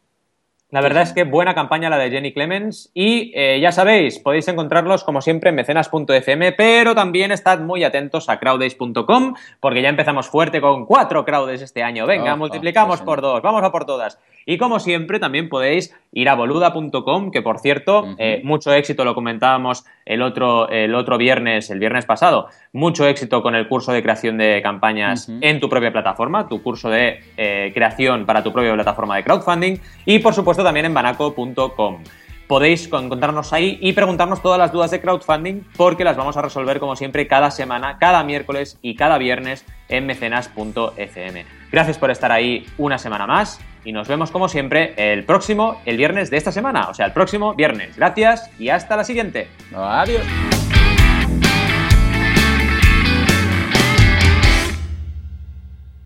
la 0.70 0.80
verdad 0.80 1.02
es 1.02 1.12
que 1.12 1.24
buena 1.24 1.54
campaña 1.54 1.90
la 1.90 1.98
de 1.98 2.10
Jenny 2.10 2.32
Clemens 2.32 2.90
y 2.94 3.32
eh, 3.34 3.58
ya 3.60 3.72
sabéis, 3.72 4.20
podéis 4.20 4.46
encontrarlos 4.48 5.02
como 5.02 5.20
siempre 5.20 5.50
en 5.50 5.56
mecenas.fm, 5.56 6.52
pero 6.52 6.94
también 6.94 7.32
estad 7.32 7.58
muy 7.60 7.82
atentos 7.82 8.28
a 8.28 8.38
crowdays.com 8.38 9.34
porque 9.58 9.82
ya 9.82 9.88
empezamos 9.88 10.28
fuerte 10.28 10.60
con 10.60 10.86
cuatro 10.86 11.24
crowdays 11.24 11.62
este 11.62 11.82
año. 11.82 12.06
Venga, 12.06 12.36
multiplicamos 12.36 13.02
por 13.02 13.20
dos, 13.20 13.42
vamos 13.42 13.64
a 13.64 13.72
por 13.72 13.84
todas. 13.84 14.18
Y 14.46 14.58
como 14.58 14.80
siempre, 14.80 15.18
también 15.18 15.48
podéis 15.48 15.94
ir 16.12 16.28
a 16.28 16.34
boluda.com, 16.34 17.30
que 17.30 17.42
por 17.42 17.58
cierto, 17.58 18.14
eh, 18.18 18.40
mucho 18.44 18.72
éxito, 18.72 19.04
lo 19.04 19.14
comentábamos 19.14 19.84
el 20.04 20.22
otro, 20.22 20.68
el 20.68 20.94
otro 20.94 21.18
viernes, 21.18 21.70
el 21.70 21.78
viernes 21.78 22.06
pasado, 22.06 22.48
mucho 22.72 23.06
éxito 23.06 23.42
con 23.42 23.54
el 23.54 23.68
curso 23.68 23.92
de 23.92 24.02
creación 24.02 24.38
de 24.38 24.60
campañas 24.62 25.30
en 25.40 25.60
tu 25.60 25.68
propia 25.68 25.92
plataforma, 25.92 26.48
tu 26.48 26.62
curso 26.62 26.90
de 26.90 27.20
eh, 27.36 27.70
creación 27.74 28.26
para 28.26 28.42
tu 28.42 28.52
propia 28.52 28.74
plataforma 28.74 29.16
de 29.16 29.24
crowdfunding 29.24 29.76
y 30.04 30.18
por 30.18 30.34
supuesto 30.34 30.64
también 30.64 30.86
en 30.86 30.94
banaco.com 30.94 32.02
podéis 32.50 32.86
encontrarnos 32.92 33.52
ahí 33.52 33.78
y 33.80 33.92
preguntarnos 33.92 34.42
todas 34.42 34.58
las 34.58 34.72
dudas 34.72 34.90
de 34.90 35.00
crowdfunding 35.00 35.62
porque 35.76 36.02
las 36.02 36.16
vamos 36.16 36.36
a 36.36 36.42
resolver 36.42 36.80
como 36.80 36.96
siempre 36.96 37.28
cada 37.28 37.52
semana, 37.52 37.98
cada 38.00 38.24
miércoles 38.24 38.76
y 38.82 38.96
cada 38.96 39.18
viernes 39.18 39.64
en 39.88 40.04
mecenas.fm. 40.06 41.46
Gracias 41.70 41.98
por 41.98 42.10
estar 42.10 42.32
ahí 42.32 42.66
una 42.76 42.98
semana 42.98 43.28
más 43.28 43.60
y 43.84 43.92
nos 43.92 44.08
vemos 44.08 44.30
como 44.30 44.48
siempre 44.48 44.94
el 44.96 45.24
próximo, 45.24 45.80
el 45.86 45.96
viernes 45.96 46.30
de 46.30 46.36
esta 46.36 46.52
semana, 46.52 46.88
o 46.88 46.94
sea, 46.94 47.06
el 47.06 47.12
próximo 47.12 47.54
viernes. 47.54 47.96
Gracias 47.96 48.50
y 48.58 48.68
hasta 48.68 48.96
la 48.96 49.04
siguiente. 49.04 49.48
Adiós. 49.74 50.22